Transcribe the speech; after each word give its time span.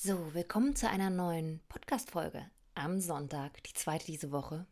So, 0.00 0.32
willkommen 0.32 0.76
zu 0.76 0.88
einer 0.88 1.10
neuen 1.10 1.58
Podcast-Folge 1.68 2.48
am 2.76 3.00
Sonntag, 3.00 3.60
die 3.64 3.72
zweite 3.72 4.06
diese 4.06 4.30
Woche. 4.30 4.64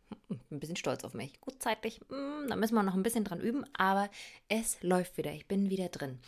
Ein 0.51 0.61
bisschen 0.61 0.77
stolz 0.77 1.05
auf 1.05 1.15
mich. 1.15 1.41
Gut 1.41 1.63
zeitlich, 1.63 2.01
mm, 2.09 2.49
da 2.49 2.57
müssen 2.57 2.75
wir 2.75 2.83
noch 2.83 2.95
ein 2.95 3.03
bisschen 3.03 3.25
dran 3.25 3.41
üben, 3.41 3.65
aber 3.77 4.09
es 4.49 4.83
läuft 4.83 5.19
wieder. 5.19 5.33
Ich 5.33 5.47
bin 5.47 5.71
wieder 5.71 5.89
drin. 5.89 6.19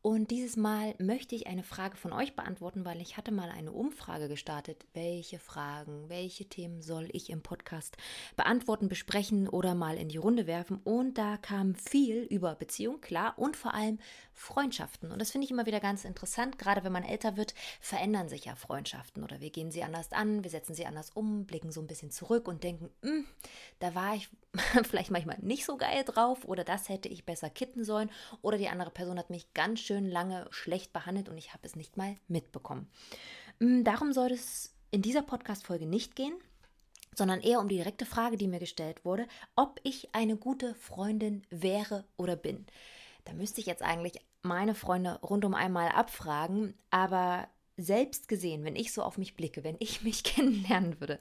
Und 0.00 0.30
dieses 0.30 0.56
Mal 0.56 0.94
möchte 0.98 1.34
ich 1.34 1.46
eine 1.46 1.62
Frage 1.62 1.96
von 1.96 2.12
euch 2.12 2.36
beantworten, 2.36 2.84
weil 2.84 3.00
ich 3.00 3.16
hatte 3.16 3.32
mal 3.32 3.50
eine 3.50 3.72
Umfrage 3.72 4.28
gestartet. 4.28 4.84
Welche 4.92 5.38
Fragen, 5.38 6.08
welche 6.08 6.44
Themen 6.44 6.82
soll 6.82 7.08
ich 7.12 7.30
im 7.30 7.42
Podcast 7.42 7.96
beantworten, 8.36 8.88
besprechen 8.88 9.48
oder 9.48 9.74
mal 9.74 9.96
in 9.96 10.10
die 10.10 10.18
Runde 10.18 10.46
werfen? 10.46 10.78
Und 10.84 11.16
da 11.16 11.38
kam 11.38 11.74
viel 11.74 12.22
über 12.24 12.54
Beziehung, 12.54 13.00
klar, 13.00 13.38
und 13.38 13.56
vor 13.56 13.72
allem 13.72 13.98
Freundschaften. 14.34 15.10
Und 15.10 15.20
das 15.20 15.30
finde 15.30 15.46
ich 15.46 15.50
immer 15.50 15.64
wieder 15.64 15.80
ganz 15.80 16.04
interessant. 16.04 16.58
Gerade 16.58 16.84
wenn 16.84 16.92
man 16.92 17.04
älter 17.04 17.38
wird, 17.38 17.54
verändern 17.80 18.28
sich 18.28 18.44
ja 18.44 18.56
Freundschaften 18.56 19.24
oder 19.24 19.40
wir 19.40 19.50
gehen 19.50 19.70
sie 19.70 19.84
anders 19.84 20.12
an, 20.12 20.44
wir 20.44 20.50
setzen 20.50 20.74
sie 20.74 20.84
anders 20.84 21.10
um, 21.14 21.46
blicken 21.46 21.72
so 21.72 21.80
ein 21.80 21.86
bisschen 21.86 22.10
zurück 22.10 22.46
und 22.46 22.62
denken, 22.62 22.90
hm, 23.02 23.24
da 23.78 23.94
war 23.94 24.14
ich 24.14 24.28
vielleicht 24.84 25.10
manchmal 25.10 25.38
nicht 25.40 25.64
so 25.64 25.76
geil 25.76 26.04
drauf 26.04 26.44
oder 26.44 26.64
das 26.64 26.88
hätte 26.88 27.08
ich 27.08 27.24
besser 27.24 27.50
kitten 27.50 27.84
sollen 27.84 28.10
oder 28.42 28.58
die 28.58 28.68
andere 28.68 28.90
Person 28.90 29.18
hat 29.18 29.30
mich 29.30 29.52
ganz 29.54 29.80
schön 29.80 30.08
lange 30.08 30.46
schlecht 30.50 30.92
behandelt 30.92 31.28
und 31.28 31.38
ich 31.38 31.52
habe 31.52 31.66
es 31.66 31.76
nicht 31.76 31.96
mal 31.96 32.16
mitbekommen. 32.28 32.88
Hm, 33.60 33.84
darum 33.84 34.12
soll 34.12 34.32
es 34.32 34.74
in 34.90 35.02
dieser 35.02 35.22
Podcast-Folge 35.22 35.86
nicht 35.86 36.14
gehen, 36.16 36.34
sondern 37.16 37.40
eher 37.40 37.60
um 37.60 37.68
die 37.68 37.76
direkte 37.76 38.06
Frage, 38.06 38.36
die 38.36 38.48
mir 38.48 38.60
gestellt 38.60 39.04
wurde, 39.04 39.26
ob 39.56 39.80
ich 39.82 40.14
eine 40.14 40.36
gute 40.36 40.74
Freundin 40.74 41.42
wäre 41.50 42.04
oder 42.16 42.36
bin. 42.36 42.66
Da 43.24 43.32
müsste 43.32 43.60
ich 43.60 43.66
jetzt 43.66 43.82
eigentlich 43.82 44.20
meine 44.42 44.74
Freunde 44.74 45.18
rundum 45.22 45.54
einmal 45.54 45.88
abfragen, 45.88 46.74
aber 46.90 47.48
selbst 47.76 48.28
gesehen, 48.28 48.64
wenn 48.64 48.76
ich 48.76 48.92
so 48.92 49.02
auf 49.02 49.18
mich 49.18 49.36
blicke, 49.36 49.64
wenn 49.64 49.76
ich 49.78 50.02
mich 50.02 50.24
kennenlernen 50.24 51.00
würde, 51.00 51.18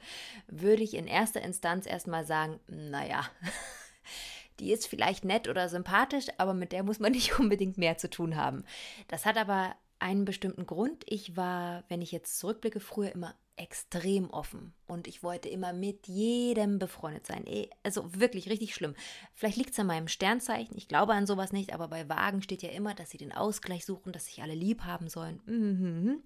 würde 0.48 0.84
ich 0.84 0.94
in 0.94 1.08
erster 1.08 1.42
Instanz 1.42 1.86
erstmal 1.86 2.26
sagen, 2.26 2.60
naja, 2.68 3.26
die 4.60 4.72
ist 4.72 4.88
vielleicht 4.88 5.26
nett 5.26 5.48
oder 5.48 5.70
sympathisch, 5.70 6.28
aber 6.38 6.54
mit 6.54 6.72
der 6.72 6.84
muss 6.84 7.00
man 7.00 7.12
nicht 7.14 7.40
unbedingt 7.40 7.78
mehr 7.78 7.98
zu 7.98 8.10
tun 8.10 8.36
haben. 8.36 8.64
Das 9.08 9.26
hat 9.26 9.38
aber 9.38 9.76
einen 10.00 10.26
bestimmten 10.26 10.66
Grund. 10.66 11.04
Ich 11.08 11.38
war, 11.38 11.86
wenn 11.88 12.02
ich 12.02 12.12
jetzt 12.12 12.38
zurückblicke, 12.38 12.82
früher 12.82 13.14
immer 13.14 13.36
extrem 13.56 14.30
offen 14.32 14.74
und 14.88 15.08
ich 15.08 15.22
wollte 15.22 15.48
immer 15.48 15.74
mit 15.74 16.08
jedem 16.08 16.80
befreundet 16.80 17.28
sein. 17.28 17.46
Eh, 17.46 17.70
also 17.84 18.14
wirklich 18.16 18.50
richtig 18.50 18.74
schlimm. 18.74 18.96
Vielleicht 19.34 19.58
liegt 19.58 19.72
es 19.72 19.80
an 19.80 19.88
meinem 19.88 20.08
Sternzeichen, 20.08 20.76
ich 20.76 20.88
glaube 20.88 21.14
an 21.14 21.28
sowas 21.28 21.52
nicht, 21.52 21.74
aber 21.74 21.88
bei 21.88 22.10
Wagen 22.10 22.42
steht 22.42 22.64
ja 22.64 22.70
immer, 22.70 22.96
dass 22.96 23.12
sie 23.12 23.18
den 23.18 23.32
Ausgleich 23.32 23.86
suchen, 23.86 24.12
dass 24.12 24.26
sich 24.26 24.42
alle 24.42 24.56
lieb 24.56 24.84
haben 24.84 25.08
sollen. 25.08 25.42
Mhm. 25.46 26.24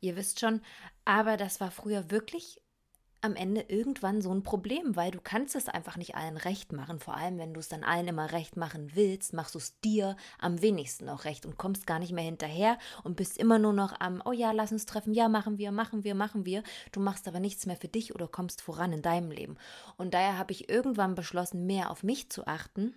Ihr 0.00 0.16
wisst 0.16 0.40
schon, 0.40 0.62
aber 1.04 1.36
das 1.36 1.60
war 1.60 1.70
früher 1.70 2.10
wirklich 2.10 2.60
am 3.24 3.36
Ende 3.36 3.64
irgendwann 3.68 4.20
so 4.20 4.32
ein 4.32 4.42
Problem, 4.42 4.96
weil 4.96 5.10
du 5.10 5.18
kannst 5.18 5.56
es 5.56 5.68
einfach 5.68 5.96
nicht 5.96 6.14
allen 6.14 6.36
recht 6.36 6.72
machen. 6.72 7.00
Vor 7.00 7.16
allem, 7.16 7.38
wenn 7.38 7.54
du 7.54 7.60
es 7.60 7.68
dann 7.68 7.82
allen 7.82 8.06
immer 8.06 8.32
recht 8.32 8.58
machen 8.58 8.90
willst, 8.94 9.32
machst 9.32 9.54
du 9.54 9.58
es 9.58 9.80
dir 9.80 10.16
am 10.38 10.60
wenigsten 10.60 11.08
auch 11.08 11.24
recht 11.24 11.46
und 11.46 11.56
kommst 11.56 11.86
gar 11.86 11.98
nicht 11.98 12.12
mehr 12.12 12.24
hinterher 12.24 12.78
und 13.02 13.16
bist 13.16 13.38
immer 13.38 13.58
nur 13.58 13.72
noch 13.72 13.98
am, 13.98 14.22
oh 14.26 14.32
ja, 14.32 14.52
lass 14.52 14.72
uns 14.72 14.84
treffen, 14.84 15.14
ja, 15.14 15.28
machen 15.28 15.56
wir, 15.56 15.72
machen 15.72 16.04
wir, 16.04 16.14
machen 16.14 16.44
wir. 16.44 16.62
Du 16.92 17.00
machst 17.00 17.26
aber 17.26 17.40
nichts 17.40 17.64
mehr 17.64 17.76
für 17.76 17.88
dich 17.88 18.14
oder 18.14 18.28
kommst 18.28 18.60
voran 18.60 18.92
in 18.92 19.00
deinem 19.00 19.30
Leben. 19.30 19.56
Und 19.96 20.12
daher 20.12 20.36
habe 20.36 20.52
ich 20.52 20.68
irgendwann 20.68 21.14
beschlossen, 21.14 21.64
mehr 21.64 21.90
auf 21.90 22.02
mich 22.02 22.30
zu 22.30 22.46
achten. 22.46 22.94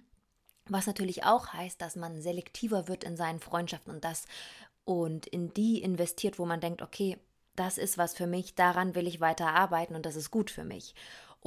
Was 0.65 0.87
natürlich 0.87 1.23
auch 1.23 1.53
heißt, 1.53 1.81
dass 1.81 1.95
man 1.95 2.21
selektiver 2.21 2.89
wird 2.89 3.05
in 3.05 3.15
seinen 3.15 3.39
Freundschaften 3.39 3.93
und 3.93 4.03
das 4.03 4.25
und 4.83 5.25
in 5.27 5.53
die 5.53 5.81
investiert, 5.81 6.37
wo 6.37 6.45
man 6.45 6.59
denkt, 6.59 6.81
okay, 6.81 7.17
das 7.57 7.77
ist 7.77 7.97
was 7.97 8.13
für 8.13 8.27
mich, 8.27 8.55
daran 8.55 8.95
will 8.95 9.07
ich 9.07 9.19
weiter 9.19 9.47
arbeiten 9.47 9.95
und 9.95 10.05
das 10.05 10.15
ist 10.15 10.31
gut 10.31 10.49
für 10.49 10.63
mich. 10.63 10.95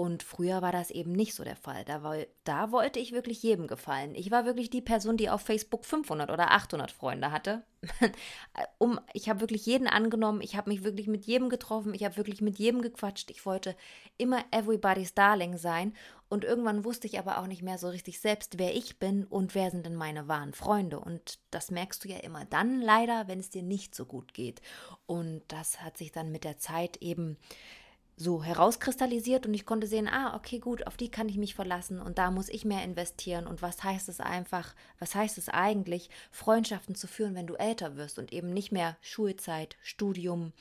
Und 0.01 0.23
früher 0.23 0.63
war 0.63 0.73
das 0.73 0.91
eben 0.91 1.13
nicht 1.13 1.35
so 1.35 1.45
der 1.45 1.57
Fall. 1.57 1.85
Da, 1.85 2.01
da 2.45 2.73
wollte 2.73 2.99
ich 2.99 3.13
wirklich 3.13 3.43
jedem 3.43 3.67
gefallen. 3.67 4.15
Ich 4.15 4.31
war 4.31 4.47
wirklich 4.47 4.71
die 4.71 4.81
Person, 4.81 5.19
die 5.19 5.29
auf 5.29 5.43
Facebook 5.43 5.85
500 5.85 6.31
oder 6.31 6.53
800 6.53 6.91
Freunde 6.91 7.31
hatte. 7.31 7.65
um, 8.79 8.99
ich 9.13 9.29
habe 9.29 9.43
wirklich 9.43 9.67
jeden 9.67 9.87
angenommen. 9.87 10.41
Ich 10.41 10.57
habe 10.57 10.71
mich 10.71 10.85
wirklich 10.85 11.07
mit 11.07 11.27
jedem 11.27 11.51
getroffen. 11.51 11.93
Ich 11.93 12.03
habe 12.03 12.17
wirklich 12.17 12.41
mit 12.41 12.59
jedem 12.59 12.81
gequatscht. 12.81 13.31
Ich 13.31 13.45
wollte 13.45 13.77
immer 14.17 14.43
everybody's 14.53 15.13
Darling 15.13 15.59
sein. 15.59 15.93
Und 16.31 16.45
irgendwann 16.45 16.87
wusste 16.87 17.07
ich 17.07 17.19
aber 17.19 17.37
auch 17.37 17.47
nicht 17.47 17.61
mehr 17.61 17.77
so 17.77 17.91
richtig 17.91 18.21
selbst, 18.21 18.59
wer 18.59 18.75
ich 18.75 18.99
bin 18.99 19.27
und 19.27 19.55
wer 19.55 19.71
sind 19.71 19.85
denn 19.85 19.97
meine 19.97 20.29
wahren 20.29 20.55
Freunde. 20.55 20.99
Und 20.99 21.41
das 21.51 21.71
merkst 21.71 22.03
du 22.03 22.09
ja 22.09 22.17
immer 22.21 22.47
dann 22.47 22.81
leider, 22.81 23.29
wenn 23.29 23.39
es 23.39 23.51
dir 23.51 23.63
nicht 23.63 23.95
so 23.95 24.07
gut 24.07 24.33
geht. 24.33 24.63
Und 25.05 25.43
das 25.49 25.83
hat 25.83 25.99
sich 25.99 26.11
dann 26.11 26.33
mit 26.33 26.45
der 26.45 26.57
Zeit 26.57 26.97
eben 27.03 27.37
so 28.21 28.45
herauskristallisiert 28.45 29.47
und 29.47 29.55
ich 29.55 29.65
konnte 29.65 29.87
sehen, 29.87 30.07
ah, 30.07 30.37
okay, 30.37 30.59
gut, 30.59 30.87
auf 30.87 30.99
die 30.99 31.11
kann 31.11 31.31
ich 31.31 31.39
mich 31.39 31.55
verlassen 31.55 32.03
und 32.03 32.19
da 32.19 32.31
muss 32.31 32.51
ich 32.51 32.67
mehr 32.67 32.85
investieren. 32.85 33.47
Und 33.47 33.63
was 33.63 33.83
heißt 33.83 34.11
es 34.11 34.21
einfach, 34.21 34.75
was 34.99 35.15
heißt 35.15 35.39
es 35.39 35.49
eigentlich, 35.49 36.11
Freundschaften 36.31 36.95
zu 36.95 37.07
führen, 37.07 37.35
wenn 37.35 37.47
du 37.47 37.55
älter 37.55 37.97
wirst 37.97 38.19
und 38.19 38.31
eben 38.31 38.53
nicht 38.53 38.73
mehr 38.73 38.99
Schulzeit, 39.01 39.79
Studium, 39.83 40.53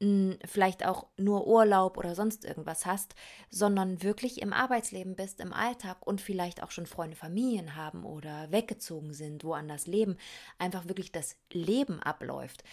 hm, 0.00 0.38
vielleicht 0.46 0.86
auch 0.86 1.06
nur 1.18 1.46
Urlaub 1.46 1.98
oder 1.98 2.14
sonst 2.14 2.46
irgendwas 2.46 2.86
hast, 2.86 3.14
sondern 3.50 4.02
wirklich 4.02 4.40
im 4.40 4.54
Arbeitsleben 4.54 5.16
bist, 5.16 5.40
im 5.40 5.52
Alltag 5.52 5.98
und 6.06 6.22
vielleicht 6.22 6.62
auch 6.62 6.70
schon 6.70 6.86
Freunde, 6.86 7.16
Familien 7.16 7.76
haben 7.76 8.04
oder 8.04 8.50
weggezogen 8.50 9.12
sind, 9.12 9.44
woanders 9.44 9.86
leben, 9.86 10.16
einfach 10.58 10.88
wirklich 10.88 11.12
das 11.12 11.36
Leben 11.52 12.02
abläuft. 12.02 12.64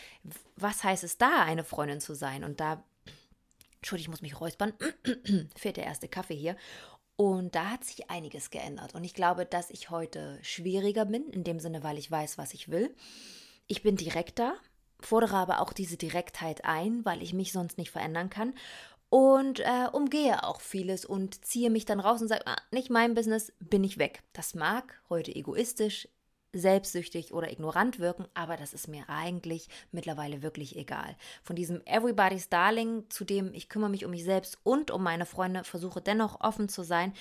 Was 0.55 0.81
heißt 0.81 1.03
es 1.03 1.17
da, 1.17 1.43
eine 1.43 1.65
Freundin 1.65 1.99
zu 1.99 2.13
sein? 2.13 2.45
Und 2.45 2.61
da 2.61 2.85
Entschuldigung, 3.83 4.13
ich 4.13 4.21
muss 4.21 4.21
mich 4.21 4.39
räuspern. 4.39 4.71
Fehlt 5.57 5.75
der 5.75 5.83
erste 5.83 6.07
Kaffee 6.07 6.37
hier. 6.37 6.55
Und 7.17 7.53
da 7.53 7.71
hat 7.71 7.83
sich 7.83 8.09
einiges 8.09 8.49
geändert. 8.49 8.95
Und 8.95 9.03
ich 9.03 9.13
glaube, 9.13 9.45
dass 9.45 9.69
ich 9.69 9.89
heute 9.89 10.39
schwieriger 10.41 11.03
bin, 11.03 11.29
in 11.31 11.43
dem 11.43 11.59
Sinne, 11.59 11.83
weil 11.83 11.97
ich 11.97 12.09
weiß, 12.09 12.37
was 12.37 12.53
ich 12.53 12.69
will. 12.69 12.95
Ich 13.67 13.83
bin 13.83 13.97
direkter, 13.97 14.55
fordere 15.01 15.35
aber 15.35 15.59
auch 15.59 15.73
diese 15.73 15.97
Direktheit 15.97 16.63
ein, 16.63 17.03
weil 17.03 17.21
ich 17.21 17.33
mich 17.33 17.51
sonst 17.51 17.77
nicht 17.77 17.91
verändern 17.91 18.29
kann. 18.29 18.53
Und 19.09 19.59
äh, 19.59 19.87
umgehe 19.91 20.45
auch 20.45 20.61
vieles 20.61 21.03
und 21.03 21.43
ziehe 21.43 21.69
mich 21.69 21.83
dann 21.83 21.99
raus 21.99 22.21
und 22.21 22.29
sage, 22.29 22.47
ah, 22.47 22.61
nicht 22.71 22.89
mein 22.89 23.15
Business, 23.15 23.51
bin 23.59 23.83
ich 23.83 23.97
weg. 23.97 24.23
Das 24.31 24.55
mag 24.55 25.01
heute 25.09 25.35
egoistisch, 25.35 26.07
selbstsüchtig 26.53 27.33
oder 27.33 27.51
ignorant 27.51 27.99
wirken, 27.99 28.25
aber 28.33 28.55
das 28.57 28.73
ist 28.73 28.87
mir 28.87 29.09
eigentlich 29.09 29.67
mittlerweile 29.91 30.41
wirklich 30.41 30.77
egal. 30.77 31.15
Von 31.43 31.55
diesem 31.55 31.81
Everybody's 31.85 32.49
Darling 32.49 33.09
zu 33.09 33.25
dem 33.25 33.53
ich 33.53 33.69
kümmere 33.69 33.89
mich 33.89 34.05
um 34.05 34.11
mich 34.11 34.23
selbst 34.23 34.57
und 34.63 34.91
um 34.91 35.03
meine 35.03 35.25
Freunde, 35.25 35.63
versuche 35.63 36.01
dennoch 36.01 36.39
offen 36.41 36.69
zu 36.69 36.83
sein, 36.83 37.13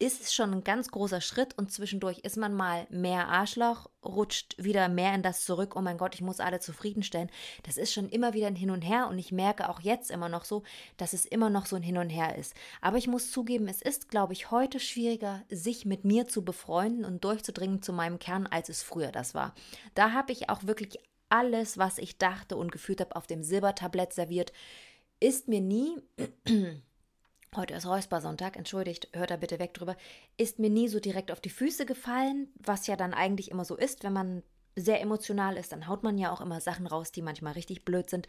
ist 0.00 0.22
es 0.22 0.32
schon 0.32 0.52
ein 0.52 0.64
ganz 0.64 0.90
großer 0.90 1.20
Schritt 1.20 1.58
und 1.58 1.72
zwischendurch 1.72 2.20
ist 2.20 2.36
man 2.36 2.54
mal 2.54 2.86
mehr 2.88 3.28
Arschloch, 3.28 3.90
rutscht 4.04 4.54
wieder 4.62 4.88
mehr 4.88 5.12
in 5.14 5.22
das 5.22 5.44
zurück, 5.44 5.74
oh 5.74 5.80
mein 5.80 5.98
Gott, 5.98 6.14
ich 6.14 6.20
muss 6.20 6.38
alle 6.38 6.60
zufriedenstellen. 6.60 7.30
Das 7.64 7.76
ist 7.76 7.92
schon 7.92 8.08
immer 8.08 8.32
wieder 8.32 8.46
ein 8.46 8.54
Hin 8.54 8.70
und 8.70 8.82
Her 8.82 9.08
und 9.08 9.18
ich 9.18 9.32
merke 9.32 9.68
auch 9.68 9.80
jetzt 9.80 10.10
immer 10.10 10.28
noch 10.28 10.44
so, 10.44 10.62
dass 10.98 11.14
es 11.14 11.24
immer 11.26 11.50
noch 11.50 11.66
so 11.66 11.74
ein 11.74 11.82
Hin 11.82 11.98
und 11.98 12.10
Her 12.10 12.38
ist. 12.38 12.54
Aber 12.80 12.96
ich 12.96 13.08
muss 13.08 13.32
zugeben, 13.32 13.66
es 13.66 13.82
ist, 13.82 14.08
glaube 14.08 14.34
ich, 14.34 14.52
heute 14.52 14.78
schwieriger, 14.78 15.42
sich 15.50 15.84
mit 15.84 16.04
mir 16.04 16.28
zu 16.28 16.44
befreunden 16.44 17.04
und 17.04 17.24
durchzudringen 17.24 17.82
zu 17.82 17.92
meinem 17.92 18.20
Kern, 18.20 18.46
als 18.46 18.68
es 18.68 18.84
früher 18.84 19.10
das 19.10 19.34
war. 19.34 19.54
Da 19.94 20.12
habe 20.12 20.30
ich 20.30 20.48
auch 20.48 20.62
wirklich 20.64 20.98
alles, 21.28 21.76
was 21.76 21.98
ich 21.98 22.18
dachte 22.18 22.56
und 22.56 22.70
gefühlt 22.70 23.00
habe, 23.00 23.16
auf 23.16 23.26
dem 23.26 23.42
Silbertablett 23.42 24.12
serviert. 24.12 24.52
Ist 25.20 25.48
mir 25.48 25.60
nie 25.60 25.96
heute 27.56 27.74
ist 27.74 27.86
Räuspersonntag, 27.86 28.56
entschuldigt, 28.56 29.08
hört 29.12 29.30
da 29.30 29.36
bitte 29.36 29.58
weg 29.58 29.74
drüber, 29.74 29.96
ist 30.36 30.58
mir 30.58 30.70
nie 30.70 30.88
so 30.88 31.00
direkt 31.00 31.30
auf 31.30 31.40
die 31.40 31.50
Füße 31.50 31.86
gefallen, 31.86 32.48
was 32.58 32.86
ja 32.86 32.96
dann 32.96 33.14
eigentlich 33.14 33.50
immer 33.50 33.64
so 33.64 33.76
ist, 33.76 34.04
wenn 34.04 34.12
man 34.12 34.42
sehr 34.76 35.00
emotional 35.00 35.56
ist, 35.56 35.72
dann 35.72 35.88
haut 35.88 36.02
man 36.02 36.18
ja 36.18 36.32
auch 36.32 36.40
immer 36.40 36.60
Sachen 36.60 36.86
raus, 36.86 37.12
die 37.12 37.22
manchmal 37.22 37.54
richtig 37.54 37.84
blöd 37.84 38.08
sind. 38.08 38.28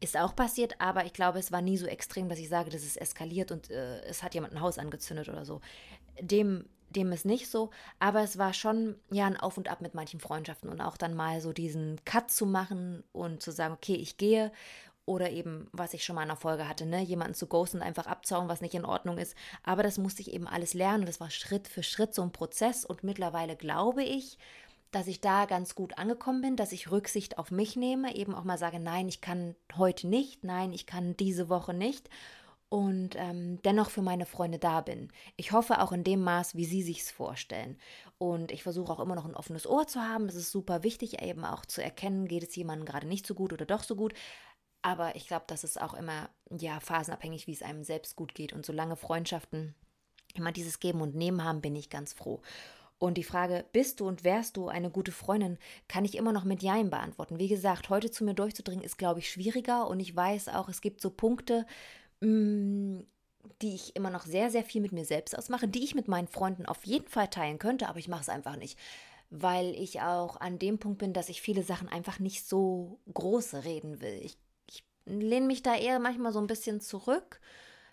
Ist 0.00 0.18
auch 0.18 0.36
passiert, 0.36 0.78
aber 0.78 1.06
ich 1.06 1.14
glaube, 1.14 1.38
es 1.38 1.52
war 1.52 1.62
nie 1.62 1.78
so 1.78 1.86
extrem, 1.86 2.28
dass 2.28 2.38
ich 2.38 2.50
sage, 2.50 2.70
dass 2.70 2.82
es 2.82 2.96
eskaliert 2.96 3.50
und 3.50 3.70
äh, 3.70 4.00
es 4.02 4.22
hat 4.22 4.34
jemand 4.34 4.52
ein 4.52 4.60
Haus 4.60 4.78
angezündet 4.78 5.28
oder 5.30 5.46
so. 5.46 5.62
Dem, 6.20 6.66
dem 6.90 7.12
ist 7.12 7.24
nicht 7.24 7.50
so, 7.50 7.70
aber 7.98 8.20
es 8.20 8.36
war 8.36 8.52
schon 8.52 8.96
ja 9.10 9.26
ein 9.26 9.38
Auf 9.38 9.56
und 9.56 9.68
Ab 9.68 9.80
mit 9.80 9.94
manchen 9.94 10.20
Freundschaften 10.20 10.68
und 10.68 10.82
auch 10.82 10.98
dann 10.98 11.14
mal 11.14 11.40
so 11.40 11.54
diesen 11.54 11.98
Cut 12.04 12.30
zu 12.30 12.44
machen 12.44 13.04
und 13.12 13.42
zu 13.42 13.52
sagen, 13.52 13.72
okay, 13.72 13.94
ich 13.94 14.18
gehe 14.18 14.52
oder 15.06 15.30
eben, 15.30 15.68
was 15.72 15.94
ich 15.94 16.04
schon 16.04 16.16
mal 16.16 16.22
in 16.22 16.28
der 16.28 16.36
Folge 16.36 16.68
hatte, 16.68 16.84
ne, 16.84 17.00
jemanden 17.00 17.34
zu 17.34 17.46
ghosten 17.46 17.80
einfach 17.80 18.06
abzauen, 18.06 18.48
was 18.48 18.60
nicht 18.60 18.74
in 18.74 18.84
Ordnung 18.84 19.18
ist. 19.18 19.36
Aber 19.62 19.82
das 19.82 19.98
musste 19.98 20.20
ich 20.20 20.32
eben 20.32 20.46
alles 20.46 20.74
lernen 20.74 21.06
das 21.06 21.20
war 21.20 21.30
Schritt 21.30 21.68
für 21.68 21.84
Schritt 21.84 22.14
so 22.14 22.22
ein 22.22 22.32
Prozess. 22.32 22.84
Und 22.84 23.04
mittlerweile 23.04 23.56
glaube 23.56 24.02
ich, 24.02 24.36
dass 24.90 25.06
ich 25.06 25.20
da 25.20 25.46
ganz 25.46 25.74
gut 25.74 25.96
angekommen 25.98 26.42
bin, 26.42 26.56
dass 26.56 26.72
ich 26.72 26.90
Rücksicht 26.90 27.38
auf 27.38 27.50
mich 27.50 27.76
nehme, 27.76 28.16
eben 28.16 28.34
auch 28.34 28.44
mal 28.44 28.58
sage, 28.58 28.80
nein, 28.80 29.08
ich 29.08 29.20
kann 29.20 29.54
heute 29.76 30.08
nicht, 30.08 30.42
nein, 30.42 30.72
ich 30.72 30.86
kann 30.86 31.16
diese 31.16 31.48
Woche 31.48 31.72
nicht 31.72 32.10
und 32.68 33.10
ähm, 33.16 33.60
dennoch 33.62 33.90
für 33.90 34.02
meine 34.02 34.26
Freunde 34.26 34.58
da 34.58 34.80
bin. 34.80 35.10
Ich 35.36 35.52
hoffe 35.52 35.80
auch 35.80 35.92
in 35.92 36.02
dem 36.02 36.22
Maß, 36.22 36.56
wie 36.56 36.64
sie 36.64 36.82
sich's 36.82 37.10
vorstellen. 37.10 37.78
Und 38.18 38.50
ich 38.50 38.62
versuche 38.62 38.92
auch 38.92 38.98
immer 38.98 39.14
noch 39.14 39.24
ein 39.24 39.36
offenes 39.36 39.66
Ohr 39.66 39.86
zu 39.86 40.00
haben. 40.00 40.26
Das 40.26 40.34
ist 40.34 40.50
super 40.50 40.82
wichtig, 40.82 41.22
eben 41.22 41.44
auch 41.44 41.64
zu 41.64 41.82
erkennen, 41.82 42.26
geht 42.26 42.42
es 42.42 42.56
jemandem 42.56 42.86
gerade 42.86 43.06
nicht 43.06 43.26
so 43.26 43.34
gut 43.34 43.52
oder 43.52 43.66
doch 43.66 43.84
so 43.84 43.94
gut. 43.94 44.14
Aber 44.86 45.16
ich 45.16 45.26
glaube, 45.26 45.46
das 45.48 45.64
ist 45.64 45.80
auch 45.82 45.94
immer 45.94 46.30
ja 46.48 46.78
phasenabhängig, 46.78 47.48
wie 47.48 47.52
es 47.52 47.62
einem 47.62 47.82
selbst 47.82 48.14
gut 48.14 48.36
geht. 48.36 48.52
Und 48.52 48.64
solange 48.64 48.94
Freundschaften 48.94 49.74
immer 50.34 50.52
dieses 50.52 50.78
Geben 50.78 51.00
und 51.00 51.16
Nehmen 51.16 51.42
haben, 51.42 51.60
bin 51.60 51.74
ich 51.74 51.90
ganz 51.90 52.12
froh. 52.12 52.40
Und 52.98 53.18
die 53.18 53.24
Frage, 53.24 53.64
bist 53.72 53.98
du 53.98 54.06
und 54.06 54.22
wärst 54.22 54.56
du 54.56 54.68
eine 54.68 54.88
gute 54.88 55.10
Freundin, 55.10 55.58
kann 55.88 56.04
ich 56.04 56.16
immer 56.16 56.30
noch 56.30 56.44
mit 56.44 56.62
Jein 56.62 56.88
beantworten. 56.88 57.40
Wie 57.40 57.48
gesagt, 57.48 57.90
heute 57.90 58.12
zu 58.12 58.22
mir 58.22 58.34
durchzudringen, 58.34 58.84
ist, 58.84 58.96
glaube 58.96 59.18
ich, 59.18 59.28
schwieriger. 59.28 59.88
Und 59.88 59.98
ich 59.98 60.14
weiß 60.14 60.50
auch, 60.50 60.68
es 60.68 60.80
gibt 60.80 61.00
so 61.00 61.10
Punkte, 61.10 61.66
mm, 62.20 63.00
die 63.60 63.74
ich 63.74 63.96
immer 63.96 64.10
noch 64.10 64.24
sehr, 64.24 64.52
sehr 64.52 64.62
viel 64.62 64.82
mit 64.82 64.92
mir 64.92 65.04
selbst 65.04 65.36
ausmache, 65.36 65.66
die 65.66 65.82
ich 65.82 65.96
mit 65.96 66.06
meinen 66.06 66.28
Freunden 66.28 66.64
auf 66.64 66.86
jeden 66.86 67.08
Fall 67.08 67.26
teilen 67.26 67.58
könnte, 67.58 67.88
aber 67.88 67.98
ich 67.98 68.06
mache 68.06 68.22
es 68.22 68.28
einfach 68.28 68.54
nicht. 68.54 68.78
Weil 69.30 69.74
ich 69.74 70.00
auch 70.00 70.40
an 70.40 70.60
dem 70.60 70.78
Punkt 70.78 70.98
bin, 70.98 71.12
dass 71.12 71.28
ich 71.28 71.42
viele 71.42 71.64
Sachen 71.64 71.88
einfach 71.88 72.20
nicht 72.20 72.46
so 72.46 73.00
groß 73.12 73.64
reden 73.64 74.00
will. 74.00 74.20
Ich 74.22 74.38
lehne 75.06 75.46
mich 75.46 75.62
da 75.62 75.74
eher 75.74 75.98
manchmal 75.98 76.32
so 76.32 76.40
ein 76.40 76.46
bisschen 76.46 76.80
zurück 76.80 77.40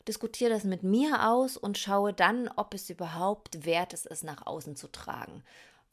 diskutiere 0.07 0.51
das 0.51 0.63
mit 0.63 0.83
mir 0.83 1.29
aus 1.29 1.57
und 1.57 1.77
schaue 1.77 2.13
dann, 2.13 2.49
ob 2.55 2.73
es 2.73 2.89
überhaupt 2.89 3.65
wert 3.65 3.93
ist, 3.93 4.05
es 4.05 4.23
nach 4.23 4.45
außen 4.45 4.75
zu 4.75 4.87
tragen. 4.91 5.43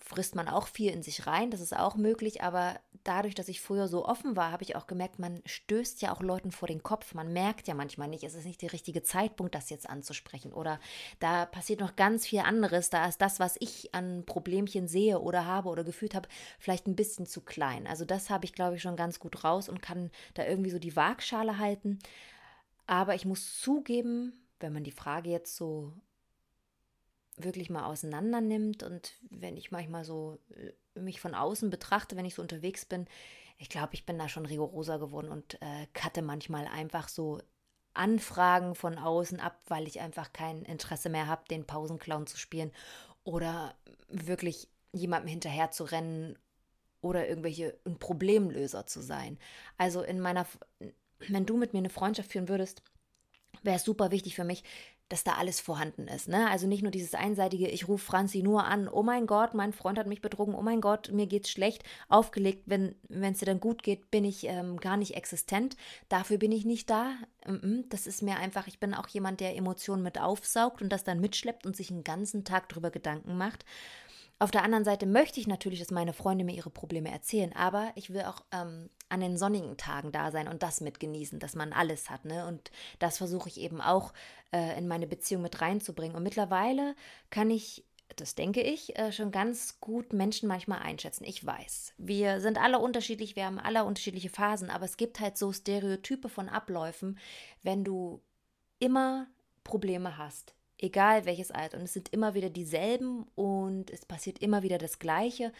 Frisst 0.02 0.35
man 0.35 0.49
auch 0.49 0.67
viel 0.67 0.91
in 0.91 1.02
sich 1.02 1.26
rein, 1.26 1.50
das 1.50 1.61
ist 1.61 1.76
auch 1.76 1.94
möglich, 1.94 2.43
aber 2.43 2.81
dadurch, 3.05 3.35
dass 3.35 3.49
ich 3.49 3.61
früher 3.61 3.87
so 3.87 4.06
offen 4.06 4.35
war, 4.35 4.50
habe 4.50 4.62
ich 4.62 4.76
auch 4.76 4.87
gemerkt, 4.87 5.19
man 5.19 5.43
stößt 5.47 6.02
ja 6.02 6.12
auch 6.12 6.23
Leuten 6.23 6.52
vor 6.52 6.69
den 6.69 6.82
Kopf. 6.82 7.14
Man 7.14 7.32
merkt 7.32 7.69
ja 7.69 7.75
manchmal 7.75 8.08
nicht, 8.08 8.25
es 8.25 8.35
ist 8.35 8.47
nicht 8.47 8.62
der 8.62 8.73
richtige 8.73 9.02
Zeitpunkt, 9.02 9.55
das 9.55 9.70
jetzt 9.70 9.88
anzusprechen. 9.88 10.52
Oder 10.52 10.81
da 11.19 11.47
passiert 11.47 11.81
noch 11.81 11.97
ganz 11.97 12.26
viel 12.26 12.41
anderes. 12.41 12.91
Da 12.91 13.06
ist 13.06 13.20
das, 13.20 13.41
was 13.41 13.56
ich 13.61 13.94
an 13.94 14.25
Problemchen 14.26 14.88
sehe 14.88 15.20
oder 15.20 15.47
habe 15.47 15.69
oder 15.69 15.85
gefühlt 15.85 16.14
habe, 16.14 16.29
vielleicht 16.58 16.87
ein 16.87 16.97
bisschen 16.97 17.26
zu 17.26 17.43
klein. 17.43 17.87
Also 17.87 18.05
das 18.05 18.31
habe 18.31 18.44
ich, 18.44 18.52
glaube 18.52 18.76
ich, 18.76 18.82
schon 18.82 18.97
ganz 18.97 19.20
gut 19.20 19.44
raus 19.44 19.69
und 19.69 19.82
kann 19.82 20.11
da 20.35 20.47
irgendwie 20.47 20.70
so 20.70 20.79
die 20.79 20.97
Waagschale 20.97 21.58
halten. 21.58 21.99
Aber 22.87 23.14
ich 23.14 23.25
muss 23.25 23.61
zugeben, 23.61 24.32
wenn 24.58 24.73
man 24.73 24.85
die 24.85 24.91
Frage 24.91 25.31
jetzt 25.31 25.56
so 25.56 25.93
wirklich 27.45 27.71
mal 27.71 27.85
auseinander 27.85 28.41
nimmt 28.41 28.83
und 28.83 29.15
wenn 29.31 29.57
ich 29.57 29.71
manchmal 29.71 30.05
so 30.05 30.39
äh, 30.95 31.01
mich 31.01 31.21
von 31.21 31.35
außen 31.35 31.71
betrachte, 31.71 32.17
wenn 32.17 32.25
ich 32.25 32.35
so 32.35 32.43
unterwegs 32.43 32.85
bin, 32.85 33.07
ich 33.59 33.69
glaube, 33.69 33.95
ich 33.95 34.07
bin 34.07 34.19
da 34.19 34.29
schon 34.29 34.47
rigoroser 34.47 34.99
geworden 34.99 35.31
und 35.31 35.61
äh, 35.61 35.87
cutte 35.93 36.23
manchmal 36.23 36.67
einfach 36.67 37.09
so 37.09 37.41
Anfragen 37.93 38.75
von 38.75 38.99
außen 38.99 39.41
ab, 39.41 39.61
weil 39.67 39.87
ich 39.87 40.01
einfach 40.01 40.33
kein 40.33 40.63
Interesse 40.63 41.11
mehr 41.11 41.27
habe, 41.27 41.45
den 41.51 41.67
Pausenclown 41.67 42.27
zu 42.27 42.37
spielen 42.37 42.73
oder 43.25 43.75
wirklich 44.09 44.69
jemandem 44.93 45.29
hinterher 45.29 45.71
zu 45.71 45.85
rennen 45.85 46.39
oder 47.01 47.29
irgendwelche 47.29 47.79
ein 47.85 47.99
Problemlöser 47.99 48.87
zu 48.87 49.01
sein. 49.01 49.39
Also 49.77 50.03
in 50.03 50.21
meiner 50.21 50.47
wenn 51.29 51.47
du 51.47 51.57
mit 51.57 51.73
mir 51.73 51.79
eine 51.81 51.91
Freundschaft 51.91 52.33
führen 52.33 52.49
würdest, 52.49 52.83
wäre 53.63 53.77
es 53.77 53.85
super 53.85 54.11
wichtig 54.11 54.35
für 54.35 54.45
mich, 54.45 54.65
dass 55.11 55.25
da 55.25 55.33
alles 55.33 55.61
vorhanden 55.61 56.09
ist. 56.09 56.29
Ne? 56.29 56.49
Also 56.49 56.67
nicht 56.67 56.83
nur 56.83 56.93
dieses 56.93 57.15
einseitige, 57.15 57.69
ich 57.69 57.89
rufe 57.89 58.05
Franzi 58.05 58.43
nur 58.43 58.65
an, 58.65 58.89
oh 58.89 59.03
mein 59.03 59.27
Gott, 59.27 59.53
mein 59.55 59.73
Freund 59.73 59.99
hat 59.99 60.07
mich 60.07 60.23
betrogen, 60.23 60.55
oh 60.55 60.62
mein 60.62 60.81
Gott, 60.81 61.11
mir 61.12 61.27
geht's 61.27 61.51
schlecht, 61.51 61.85
aufgelegt, 62.09 62.62
wenn 62.67 62.95
es 63.09 63.39
dir 63.39 63.47
dann 63.47 63.61
gut 63.61 63.83
geht, 63.83 64.11
bin 64.11 64.25
ich 64.25 64.47
ähm, 64.47 64.79
gar 64.79 64.97
nicht 64.97 65.17
existent. 65.17 65.77
Dafür 66.09 66.39
bin 66.39 66.53
ich 66.53 66.65
nicht 66.65 66.89
da. 66.89 67.12
Das 67.89 68.07
ist 68.07 68.23
mir 68.23 68.37
einfach, 68.37 68.69
ich 68.69 68.79
bin 68.79 68.95
auch 68.95 69.09
jemand, 69.09 69.41
der 69.41 69.57
Emotionen 69.57 70.03
mit 70.03 70.21
aufsaugt 70.21 70.81
und 70.81 70.91
das 70.91 71.05
dann 71.05 71.21
mitschleppt 71.21 71.67
und 71.67 71.77
sich 71.77 71.91
einen 71.91 72.05
ganzen 72.05 72.45
Tag 72.45 72.69
drüber 72.69 72.91
Gedanken 72.91 73.37
macht. 73.37 73.65
Auf 74.43 74.51
der 74.51 74.65
anderen 74.65 74.85
Seite 74.85 75.05
möchte 75.05 75.39
ich 75.39 75.47
natürlich, 75.47 75.81
dass 75.81 75.91
meine 75.91 76.15
Freunde 76.15 76.45
mir 76.47 76.57
ihre 76.57 76.71
Probleme 76.71 77.11
erzählen, 77.11 77.55
aber 77.55 77.93
ich 77.95 78.11
will 78.11 78.23
auch 78.23 78.43
ähm, 78.53 78.89
an 79.11 79.21
den 79.21 79.37
sonnigen 79.37 79.77
Tagen 79.77 80.13
da 80.13 80.31
sein 80.31 80.49
und 80.49 80.63
das 80.63 80.81
mit 80.81 80.99
genießen, 80.99 81.39
dass 81.39 81.55
man 81.55 81.75
alles 81.75 82.09
hat. 82.09 82.25
Ne? 82.25 82.47
Und 82.47 82.71
das 83.01 83.19
versuche 83.19 83.51
ich 83.51 83.61
eben 83.61 83.83
auch 83.83 84.15
äh, 84.53 84.79
in 84.79 84.89
meine 84.89 85.07
Beziehung 85.07 85.43
mit 85.43 85.61
reinzubringen. 85.61 86.17
Und 86.17 86.23
mittlerweile 86.23 86.97
kann 87.29 87.51
ich 87.51 87.85
das 88.17 88.35
denke 88.35 88.61
ich, 88.61 88.99
äh, 88.99 89.13
schon 89.13 89.31
ganz 89.31 89.81
gut 89.81 90.13
Menschen 90.13 90.49
manchmal 90.49 90.81
einschätzen. 90.81 91.25
Ich 91.25 91.47
weiß, 91.47 91.95
wir 91.97 92.41
sind 92.41 92.59
alle 92.59 92.81
unterschiedlich, 92.81 93.37
wir 93.37 93.45
haben 93.45 93.61
alle 93.61 93.85
unterschiedliche 93.85 94.31
Phasen, 94.31 94.69
aber 94.69 94.85
es 94.85 94.97
gibt 94.97 95.21
halt 95.21 95.39
so 95.39 95.53
Stereotype 95.53 96.29
von 96.29 96.49
Abläufen, 96.49 97.19
wenn 97.63 97.85
du 97.85 98.21
immer 98.81 99.29
Probleme 99.63 100.19
hast, 100.19 100.55
egal 100.82 101.27
welches 101.27 101.50
Alter. 101.50 101.79
Und 101.79 101.85
es 101.85 101.93
sind 101.93 102.12
immer 102.12 102.35
wieder 102.35 102.50
dieselben 102.50 103.27
und 103.35 103.91
es 103.91 104.05
passiert 104.05 104.38
immer 104.41 104.62
wieder 104.62 104.79
das 104.79 104.99
Gleiche. 104.99 105.53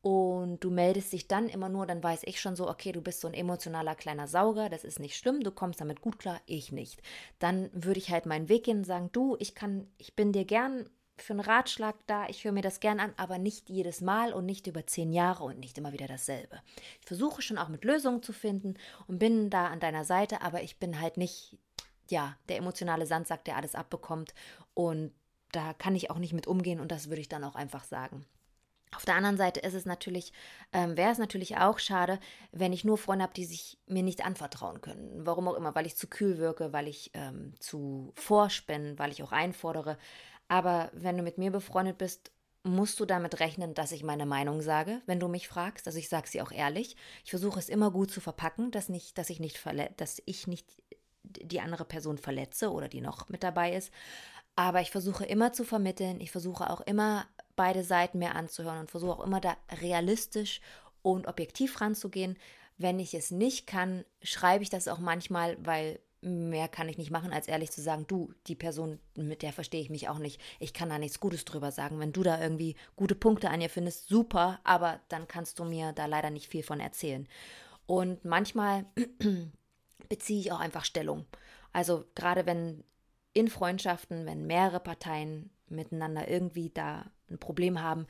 Und 0.00 0.62
du 0.62 0.70
meldest 0.70 1.12
dich 1.12 1.26
dann 1.26 1.48
immer 1.48 1.68
nur, 1.68 1.84
dann 1.84 2.02
weiß 2.02 2.22
ich 2.24 2.40
schon 2.40 2.54
so, 2.54 2.68
okay, 2.68 2.92
du 2.92 3.00
bist 3.00 3.20
so 3.20 3.28
ein 3.28 3.34
emotionaler 3.34 3.96
kleiner 3.96 4.28
Sauger, 4.28 4.68
das 4.68 4.84
ist 4.84 5.00
nicht 5.00 5.16
schlimm, 5.16 5.42
du 5.42 5.50
kommst 5.50 5.80
damit 5.80 6.00
gut 6.00 6.18
klar, 6.20 6.40
ich 6.46 6.70
nicht. 6.70 7.02
Dann 7.40 7.68
würde 7.72 7.98
ich 7.98 8.10
halt 8.10 8.24
meinen 8.24 8.48
Weg 8.48 8.64
gehen 8.64 8.78
und 8.78 8.84
sagen, 8.84 9.10
du, 9.12 9.36
ich 9.40 9.56
kann, 9.56 9.88
ich 9.98 10.14
bin 10.14 10.32
dir 10.32 10.44
gern 10.44 10.88
für 11.20 11.32
einen 11.32 11.40
Ratschlag 11.40 11.96
da, 12.06 12.28
ich 12.28 12.44
höre 12.44 12.52
mir 12.52 12.62
das 12.62 12.78
gern 12.78 13.00
an, 13.00 13.12
aber 13.16 13.38
nicht 13.38 13.70
jedes 13.70 14.00
Mal 14.00 14.32
und 14.32 14.46
nicht 14.46 14.68
über 14.68 14.86
zehn 14.86 15.12
Jahre 15.12 15.44
und 15.44 15.58
nicht 15.58 15.76
immer 15.76 15.92
wieder 15.92 16.06
dasselbe. 16.06 16.60
Ich 17.00 17.06
versuche 17.06 17.42
schon 17.42 17.58
auch 17.58 17.68
mit 17.68 17.84
Lösungen 17.84 18.22
zu 18.22 18.32
finden 18.32 18.74
und 19.08 19.18
bin 19.18 19.50
da 19.50 19.66
an 19.66 19.80
deiner 19.80 20.04
Seite, 20.04 20.42
aber 20.42 20.62
ich 20.62 20.78
bin 20.78 21.00
halt 21.00 21.16
nicht 21.16 21.58
ja, 22.10 22.36
der 22.48 22.56
emotionale 22.56 23.06
Sandsack, 23.06 23.44
der 23.44 23.56
alles 23.56 23.74
abbekommt. 23.74 24.34
Und 24.74 25.12
da 25.52 25.72
kann 25.74 25.94
ich 25.94 26.10
auch 26.10 26.18
nicht 26.18 26.32
mit 26.32 26.46
umgehen 26.46 26.80
und 26.80 26.92
das 26.92 27.08
würde 27.08 27.20
ich 27.20 27.28
dann 27.28 27.44
auch 27.44 27.54
einfach 27.54 27.84
sagen. 27.84 28.26
Auf 28.96 29.04
der 29.04 29.16
anderen 29.16 29.36
Seite 29.36 29.60
ist 29.60 29.74
es 29.74 29.84
natürlich, 29.84 30.32
ähm, 30.72 30.96
wäre 30.96 31.12
es 31.12 31.18
natürlich 31.18 31.58
auch 31.58 31.78
schade, 31.78 32.18
wenn 32.52 32.72
ich 32.72 32.84
nur 32.84 32.96
Freunde 32.96 33.24
habe, 33.24 33.34
die 33.34 33.44
sich 33.44 33.78
mir 33.86 34.02
nicht 34.02 34.24
anvertrauen 34.24 34.80
können. 34.80 35.26
Warum 35.26 35.46
auch 35.48 35.56
immer, 35.56 35.74
weil 35.74 35.86
ich 35.86 35.96
zu 35.96 36.06
kühl 36.06 36.38
wirke, 36.38 36.72
weil 36.72 36.88
ich 36.88 37.10
ähm, 37.14 37.52
zu 37.60 38.12
forsch 38.16 38.66
bin, 38.66 38.98
weil 38.98 39.12
ich 39.12 39.22
auch 39.22 39.32
einfordere. 39.32 39.98
Aber 40.48 40.90
wenn 40.94 41.18
du 41.18 41.22
mit 41.22 41.36
mir 41.36 41.50
befreundet 41.50 41.98
bist, 41.98 42.32
musst 42.62 42.98
du 42.98 43.04
damit 43.04 43.40
rechnen, 43.40 43.74
dass 43.74 43.92
ich 43.92 44.02
meine 44.02 44.26
Meinung 44.26 44.62
sage, 44.62 45.02
wenn 45.06 45.20
du 45.20 45.28
mich 45.28 45.48
fragst. 45.48 45.86
Also 45.86 45.98
ich 45.98 46.08
sage 46.08 46.28
sie 46.28 46.40
auch 46.40 46.50
ehrlich. 46.50 46.96
Ich 47.24 47.30
versuche 47.30 47.58
es 47.58 47.68
immer 47.68 47.90
gut 47.90 48.10
zu 48.10 48.20
verpacken, 48.20 48.70
dass, 48.70 48.88
nicht, 48.88 49.18
dass, 49.18 49.30
ich 49.30 49.38
nicht 49.38 49.62
dass 49.96 50.22
ich 50.24 50.46
nicht 50.46 50.82
die 51.28 51.60
andere 51.60 51.84
Person 51.84 52.18
verletze 52.18 52.70
oder 52.72 52.88
die 52.88 53.00
noch 53.00 53.28
mit 53.28 53.42
dabei 53.42 53.74
ist. 53.74 53.92
Aber 54.56 54.80
ich 54.80 54.90
versuche 54.90 55.24
immer 55.24 55.52
zu 55.52 55.64
vermitteln, 55.64 56.20
ich 56.20 56.32
versuche 56.32 56.70
auch 56.70 56.80
immer 56.80 57.26
beide 57.54 57.84
Seiten 57.84 58.18
mir 58.18 58.34
anzuhören 58.34 58.80
und 58.80 58.90
versuche 58.90 59.12
auch 59.12 59.24
immer 59.24 59.40
da 59.40 59.56
realistisch 59.80 60.60
und 61.02 61.26
objektiv 61.26 61.80
ranzugehen. 61.80 62.36
Wenn 62.76 63.00
ich 63.00 63.14
es 63.14 63.30
nicht 63.30 63.66
kann, 63.66 64.04
schreibe 64.22 64.62
ich 64.62 64.70
das 64.70 64.88
auch 64.88 64.98
manchmal, 64.98 65.56
weil 65.64 66.00
mehr 66.20 66.68
kann 66.68 66.88
ich 66.88 66.98
nicht 66.98 67.10
machen, 67.10 67.32
als 67.32 67.48
ehrlich 67.48 67.70
zu 67.70 67.80
sagen, 67.80 68.06
du, 68.08 68.32
die 68.46 68.54
Person, 68.54 68.98
mit 69.14 69.42
der 69.42 69.52
verstehe 69.52 69.80
ich 69.80 69.90
mich 69.90 70.08
auch 70.08 70.18
nicht. 70.18 70.40
Ich 70.58 70.72
kann 70.72 70.88
da 70.88 70.98
nichts 70.98 71.20
Gutes 71.20 71.44
drüber 71.44 71.70
sagen. 71.70 72.00
Wenn 72.00 72.12
du 72.12 72.22
da 72.22 72.40
irgendwie 72.40 72.76
gute 72.96 73.14
Punkte 73.14 73.50
an 73.50 73.60
ihr 73.60 73.70
findest, 73.70 74.08
super, 74.08 74.60
aber 74.64 75.00
dann 75.08 75.28
kannst 75.28 75.58
du 75.58 75.64
mir 75.64 75.92
da 75.92 76.06
leider 76.06 76.30
nicht 76.30 76.48
viel 76.48 76.62
von 76.62 76.80
erzählen. 76.80 77.28
Und 77.86 78.24
manchmal 78.24 78.86
beziehe 80.08 80.40
ich 80.40 80.52
auch 80.52 80.60
einfach 80.60 80.84
Stellung. 80.84 81.26
Also 81.72 82.04
gerade 82.14 82.46
wenn 82.46 82.84
in 83.32 83.48
Freundschaften, 83.48 84.26
wenn 84.26 84.46
mehrere 84.46 84.80
Parteien 84.80 85.50
miteinander 85.68 86.28
irgendwie 86.28 86.70
da 86.70 87.10
ein 87.30 87.38
Problem 87.38 87.82
haben, 87.82 88.06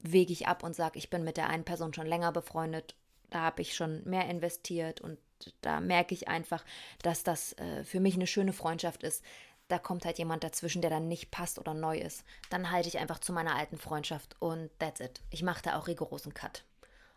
wege 0.00 0.32
ich 0.32 0.46
ab 0.46 0.62
und 0.62 0.74
sage, 0.74 0.98
ich 0.98 1.10
bin 1.10 1.24
mit 1.24 1.36
der 1.36 1.48
einen 1.48 1.64
Person 1.64 1.94
schon 1.94 2.06
länger 2.06 2.32
befreundet, 2.32 2.96
da 3.30 3.40
habe 3.40 3.62
ich 3.62 3.74
schon 3.74 4.02
mehr 4.04 4.28
investiert 4.28 5.00
und 5.00 5.18
da 5.60 5.80
merke 5.80 6.14
ich 6.14 6.28
einfach, 6.28 6.64
dass 7.02 7.22
das 7.22 7.52
äh, 7.54 7.84
für 7.84 8.00
mich 8.00 8.14
eine 8.14 8.26
schöne 8.26 8.52
Freundschaft 8.52 9.02
ist. 9.02 9.22
Da 9.68 9.78
kommt 9.78 10.04
halt 10.04 10.18
jemand 10.18 10.44
dazwischen, 10.44 10.80
der 10.80 10.90
dann 10.90 11.08
nicht 11.08 11.30
passt 11.30 11.58
oder 11.58 11.74
neu 11.74 11.98
ist. 11.98 12.24
Dann 12.50 12.70
halte 12.70 12.88
ich 12.88 12.98
einfach 12.98 13.18
zu 13.18 13.32
meiner 13.32 13.56
alten 13.56 13.78
Freundschaft 13.78 14.36
und 14.40 14.70
that's 14.78 15.00
it. 15.00 15.20
Ich 15.30 15.42
mache 15.42 15.62
da 15.62 15.76
auch 15.76 15.88
rigorosen 15.88 16.34
Cut. 16.34 16.64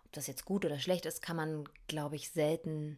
Ob 0.06 0.12
das 0.14 0.28
jetzt 0.28 0.46
gut 0.46 0.66
oder 0.66 0.80
schlecht 0.80 1.06
ist, 1.06 1.22
kann 1.22 1.36
man, 1.36 1.70
glaube 1.88 2.16
ich, 2.16 2.32
selten 2.32 2.98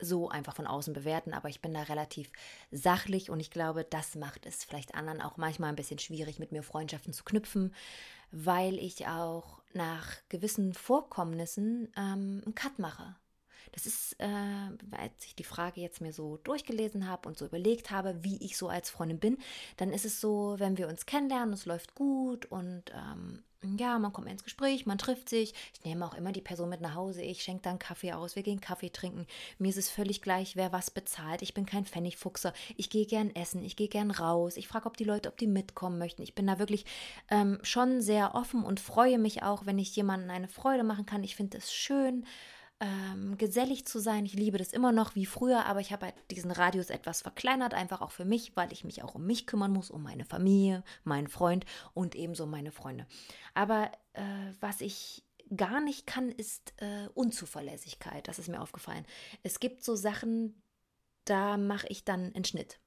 so 0.00 0.28
einfach 0.28 0.54
von 0.54 0.66
außen 0.66 0.94
bewerten, 0.94 1.32
aber 1.32 1.48
ich 1.48 1.60
bin 1.60 1.74
da 1.74 1.82
relativ 1.82 2.30
sachlich 2.70 3.30
und 3.30 3.40
ich 3.40 3.50
glaube, 3.50 3.84
das 3.84 4.14
macht 4.14 4.46
es 4.46 4.64
vielleicht 4.64 4.94
anderen 4.94 5.20
auch 5.20 5.36
manchmal 5.36 5.70
ein 5.70 5.76
bisschen 5.76 5.98
schwierig, 5.98 6.38
mit 6.38 6.52
mir 6.52 6.62
Freundschaften 6.62 7.12
zu 7.12 7.24
knüpfen, 7.24 7.74
weil 8.30 8.78
ich 8.78 9.06
auch 9.06 9.60
nach 9.72 10.16
gewissen 10.28 10.74
Vorkommnissen 10.74 11.92
ähm, 11.96 12.42
einen 12.44 12.54
Cut 12.54 12.78
mache. 12.78 13.16
Das 13.72 13.86
ist, 13.86 14.16
äh, 14.18 14.26
als 14.92 15.24
ich 15.24 15.34
die 15.34 15.44
Frage 15.44 15.80
jetzt 15.80 16.00
mir 16.00 16.12
so 16.12 16.38
durchgelesen 16.38 17.08
habe 17.08 17.28
und 17.28 17.38
so 17.38 17.46
überlegt 17.46 17.90
habe, 17.90 18.22
wie 18.22 18.42
ich 18.44 18.56
so 18.56 18.68
als 18.68 18.90
Freundin 18.90 19.18
bin, 19.18 19.38
dann 19.76 19.92
ist 19.92 20.04
es 20.04 20.20
so, 20.20 20.56
wenn 20.58 20.78
wir 20.78 20.88
uns 20.88 21.06
kennenlernen, 21.06 21.54
es 21.54 21.66
läuft 21.66 21.94
gut 21.94 22.46
und 22.46 22.84
ähm, 22.94 23.42
ja, 23.78 23.98
man 23.98 24.12
kommt 24.12 24.28
ins 24.28 24.44
Gespräch, 24.44 24.86
man 24.86 24.96
trifft 24.96 25.28
sich. 25.28 25.52
Ich 25.74 25.84
nehme 25.84 26.06
auch 26.06 26.14
immer 26.14 26.32
die 26.32 26.40
Person 26.40 26.70
mit 26.70 26.80
nach 26.80 26.94
Hause. 26.94 27.20
Ich 27.20 27.42
schenke 27.42 27.62
dann 27.62 27.78
Kaffee 27.78 28.12
aus. 28.12 28.34
Wir 28.34 28.42
gehen 28.42 28.60
Kaffee 28.60 28.88
trinken. 28.88 29.26
Mir 29.58 29.68
ist 29.68 29.76
es 29.76 29.90
völlig 29.90 30.22
gleich, 30.22 30.56
wer 30.56 30.72
was 30.72 30.90
bezahlt. 30.90 31.42
Ich 31.42 31.52
bin 31.52 31.66
kein 31.66 31.84
Pfennigfuchser. 31.84 32.54
Ich 32.78 32.88
gehe 32.88 33.04
gern 33.04 33.34
essen. 33.34 33.62
Ich 33.62 33.76
gehe 33.76 33.88
gern 33.88 34.10
raus. 34.10 34.56
Ich 34.56 34.66
frage, 34.66 34.86
ob 34.86 34.96
die 34.96 35.04
Leute, 35.04 35.28
ob 35.28 35.36
die 35.36 35.46
mitkommen 35.46 35.98
möchten. 35.98 36.22
Ich 36.22 36.34
bin 36.34 36.46
da 36.46 36.58
wirklich 36.58 36.86
ähm, 37.30 37.58
schon 37.62 38.00
sehr 38.00 38.34
offen 38.34 38.64
und 38.64 38.80
freue 38.80 39.18
mich 39.18 39.42
auch, 39.42 39.66
wenn 39.66 39.78
ich 39.78 39.94
jemandem 39.94 40.30
eine 40.30 40.48
Freude 40.48 40.82
machen 40.82 41.04
kann. 41.04 41.22
Ich 41.22 41.36
finde 41.36 41.58
es 41.58 41.70
schön, 41.70 42.24
ähm, 42.80 43.36
gesellig 43.36 43.86
zu 43.86 43.98
sein. 43.98 44.24
Ich 44.24 44.32
liebe 44.32 44.58
das 44.58 44.72
immer 44.72 44.90
noch 44.90 45.14
wie 45.14 45.26
früher, 45.26 45.66
aber 45.66 45.80
ich 45.80 45.92
habe 45.92 46.06
halt 46.06 46.14
diesen 46.30 46.50
Radius 46.50 46.90
etwas 46.90 47.22
verkleinert, 47.22 47.74
einfach 47.74 48.00
auch 48.00 48.10
für 48.10 48.24
mich, 48.24 48.56
weil 48.56 48.72
ich 48.72 48.84
mich 48.84 49.02
auch 49.02 49.14
um 49.14 49.26
mich 49.26 49.46
kümmern 49.46 49.72
muss, 49.72 49.90
um 49.90 50.02
meine 50.02 50.24
Familie, 50.24 50.82
meinen 51.04 51.28
Freund 51.28 51.66
und 51.92 52.14
ebenso 52.14 52.46
meine 52.46 52.72
Freunde. 52.72 53.06
Aber 53.54 53.90
äh, 54.14 54.22
was 54.60 54.80
ich 54.80 55.24
gar 55.54 55.80
nicht 55.80 56.06
kann, 56.06 56.30
ist 56.30 56.72
äh, 56.78 57.08
Unzuverlässigkeit. 57.14 58.26
Das 58.28 58.38
ist 58.38 58.48
mir 58.48 58.60
aufgefallen. 58.60 59.04
Es 59.42 59.60
gibt 59.60 59.84
so 59.84 59.94
Sachen, 59.94 60.62
da 61.24 61.56
mache 61.56 61.86
ich 61.88 62.04
dann 62.04 62.34
einen 62.34 62.44
Schnitt. 62.44 62.80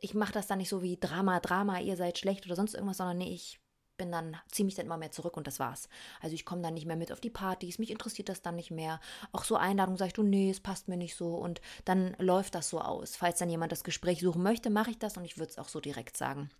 Ich 0.00 0.14
mache 0.14 0.32
das 0.32 0.46
dann 0.46 0.58
nicht 0.58 0.68
so 0.68 0.82
wie 0.82 0.98
Drama, 0.98 1.40
Drama, 1.40 1.80
ihr 1.80 1.96
seid 1.96 2.18
schlecht 2.18 2.46
oder 2.46 2.56
sonst 2.56 2.74
irgendwas, 2.74 2.98
sondern 2.98 3.18
nee, 3.18 3.32
ich 3.32 3.60
bin 3.96 4.12
dann 4.12 4.36
ziemlich 4.50 4.74
dann 4.74 4.86
immer 4.86 4.96
mehr 4.96 5.12
zurück 5.12 5.36
und 5.36 5.46
das 5.46 5.58
war's. 5.58 5.88
Also 6.20 6.34
ich 6.34 6.44
komme 6.44 6.62
dann 6.62 6.74
nicht 6.74 6.86
mehr 6.86 6.96
mit 6.96 7.12
auf 7.12 7.20
die 7.20 7.30
Partys, 7.30 7.78
mich 7.78 7.90
interessiert 7.90 8.28
das 8.28 8.42
dann 8.42 8.56
nicht 8.56 8.70
mehr. 8.70 9.00
Auch 9.32 9.44
so 9.44 9.56
Einladungen 9.56 9.98
sage 9.98 10.08
ich, 10.08 10.14
du, 10.14 10.22
nee, 10.22 10.50
es 10.50 10.60
passt 10.60 10.88
mir 10.88 10.96
nicht 10.96 11.16
so 11.16 11.36
und 11.36 11.60
dann 11.84 12.16
läuft 12.18 12.54
das 12.54 12.68
so 12.68 12.80
aus. 12.80 13.16
Falls 13.16 13.38
dann 13.38 13.50
jemand 13.50 13.72
das 13.72 13.84
Gespräch 13.84 14.20
suchen 14.20 14.42
möchte, 14.42 14.70
mache 14.70 14.90
ich 14.90 14.98
das 14.98 15.16
und 15.16 15.24
ich 15.24 15.38
würde 15.38 15.50
es 15.50 15.58
auch 15.58 15.68
so 15.68 15.80
direkt 15.80 16.16
sagen. 16.16 16.50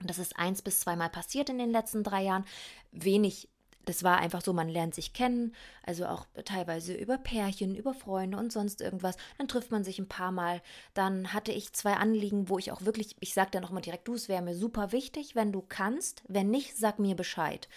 Und 0.00 0.10
das 0.10 0.18
ist 0.18 0.36
eins 0.36 0.62
bis 0.62 0.80
zweimal 0.80 1.10
passiert 1.10 1.48
in 1.48 1.58
den 1.58 1.70
letzten 1.70 2.02
drei 2.02 2.22
Jahren. 2.22 2.44
Wenig 2.90 3.48
das 3.84 4.02
war 4.02 4.18
einfach 4.18 4.42
so, 4.42 4.52
man 4.52 4.68
lernt 4.68 4.94
sich 4.94 5.12
kennen, 5.12 5.54
also 5.82 6.06
auch 6.06 6.26
teilweise 6.44 6.94
über 6.94 7.18
Pärchen, 7.18 7.74
über 7.74 7.94
Freunde 7.94 8.38
und 8.38 8.52
sonst 8.52 8.80
irgendwas. 8.80 9.16
Dann 9.38 9.48
trifft 9.48 9.70
man 9.70 9.84
sich 9.84 9.98
ein 9.98 10.08
paar 10.08 10.32
Mal. 10.32 10.62
Dann 10.94 11.32
hatte 11.32 11.52
ich 11.52 11.72
zwei 11.72 11.94
Anliegen, 11.94 12.48
wo 12.48 12.58
ich 12.58 12.72
auch 12.72 12.82
wirklich, 12.82 13.16
ich 13.20 13.34
sag 13.34 13.52
dann 13.52 13.64
auch 13.64 13.70
mal 13.70 13.80
direkt, 13.80 14.08
du, 14.08 14.14
es 14.14 14.28
wäre 14.28 14.42
mir 14.42 14.54
super 14.54 14.92
wichtig, 14.92 15.34
wenn 15.34 15.52
du 15.52 15.62
kannst. 15.62 16.22
Wenn 16.28 16.50
nicht, 16.50 16.76
sag 16.76 16.98
mir 16.98 17.16
Bescheid. 17.16 17.68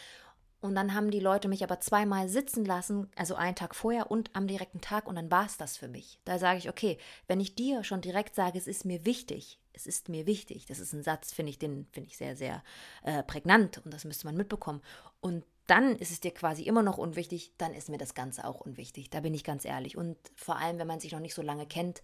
Und 0.66 0.74
dann 0.74 0.96
haben 0.96 1.12
die 1.12 1.20
Leute 1.20 1.48
mich 1.48 1.64
aber 1.64 1.80
zweimal 1.80 2.28
sitzen 2.28 2.66
lassen, 2.66 3.08
also 3.16 3.36
einen 3.36 3.56
Tag 3.56 3.76
vorher 3.76 4.10
und 4.10 4.32
am 4.34 4.48
direkten 4.48 4.82
Tag, 4.82 5.08
und 5.08 5.16
dann 5.16 5.30
war 5.30 5.46
es 5.46 5.58
das 5.58 5.78
für 5.78 5.88
mich. 5.88 6.20
Da 6.26 6.40
sage 6.40 6.58
ich, 6.58 6.70
okay, 6.70 6.98
wenn 7.28 7.40
ich 7.40 7.54
dir 7.54 7.84
schon 7.84 8.02
direkt 8.02 8.34
sage, 8.34 8.58
es 8.58 8.66
ist 8.66 8.84
mir 8.84 9.06
wichtig, 9.06 9.60
es 9.74 9.86
ist 9.86 10.10
mir 10.10 10.26
wichtig, 10.26 10.66
das 10.66 10.80
ist 10.80 10.94
ein 10.94 11.04
Satz, 11.04 11.34
finde 11.34 11.52
ich, 11.52 11.60
den 11.60 11.86
finde 11.92 12.10
ich 12.10 12.18
sehr, 12.18 12.36
sehr 12.36 12.64
äh, 13.04 13.22
prägnant 13.22 13.80
und 13.86 13.94
das 13.94 14.06
müsste 14.06 14.26
man 14.26 14.36
mitbekommen. 14.36 14.82
Und 15.20 15.44
dann 15.68 15.96
ist 15.96 16.12
es 16.12 16.20
dir 16.20 16.32
quasi 16.32 16.64
immer 16.64 16.84
noch 16.84 16.98
unwichtig, 16.98 17.54
dann 17.58 17.74
ist 17.74 17.90
mir 17.90 17.98
das 17.98 18.14
Ganze 18.14 18.46
auch 18.46 18.62
unwichtig. 18.62 19.10
Da 19.10 19.20
bin 19.20 19.34
ich 19.34 19.44
ganz 19.44 19.66
ehrlich. 19.66 19.98
Und 19.98 20.18
vor 20.36 20.58
allem, 20.58 20.78
wenn 20.78 20.88
man 20.88 21.00
sich 21.00 21.12
noch 21.12 21.20
nicht 21.20 21.34
so 21.34 21.42
lange 21.42 21.66
kennt, 21.66 22.02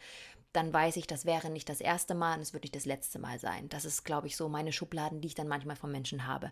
dann 0.53 0.73
weiß 0.73 0.97
ich, 0.97 1.07
das 1.07 1.25
wäre 1.25 1.49
nicht 1.49 1.69
das 1.69 1.79
erste 1.79 2.13
Mal 2.15 2.35
und 2.35 2.41
es 2.41 2.53
wird 2.53 2.63
nicht 2.63 2.75
das 2.75 2.85
letzte 2.85 3.19
Mal 3.19 3.39
sein. 3.39 3.69
Das 3.69 3.85
ist, 3.85 4.03
glaube 4.03 4.27
ich, 4.27 4.35
so 4.35 4.49
meine 4.49 4.73
Schubladen, 4.73 5.21
die 5.21 5.27
ich 5.27 5.35
dann 5.35 5.47
manchmal 5.47 5.75
von 5.75 5.91
Menschen 5.91 6.27
habe. 6.27 6.51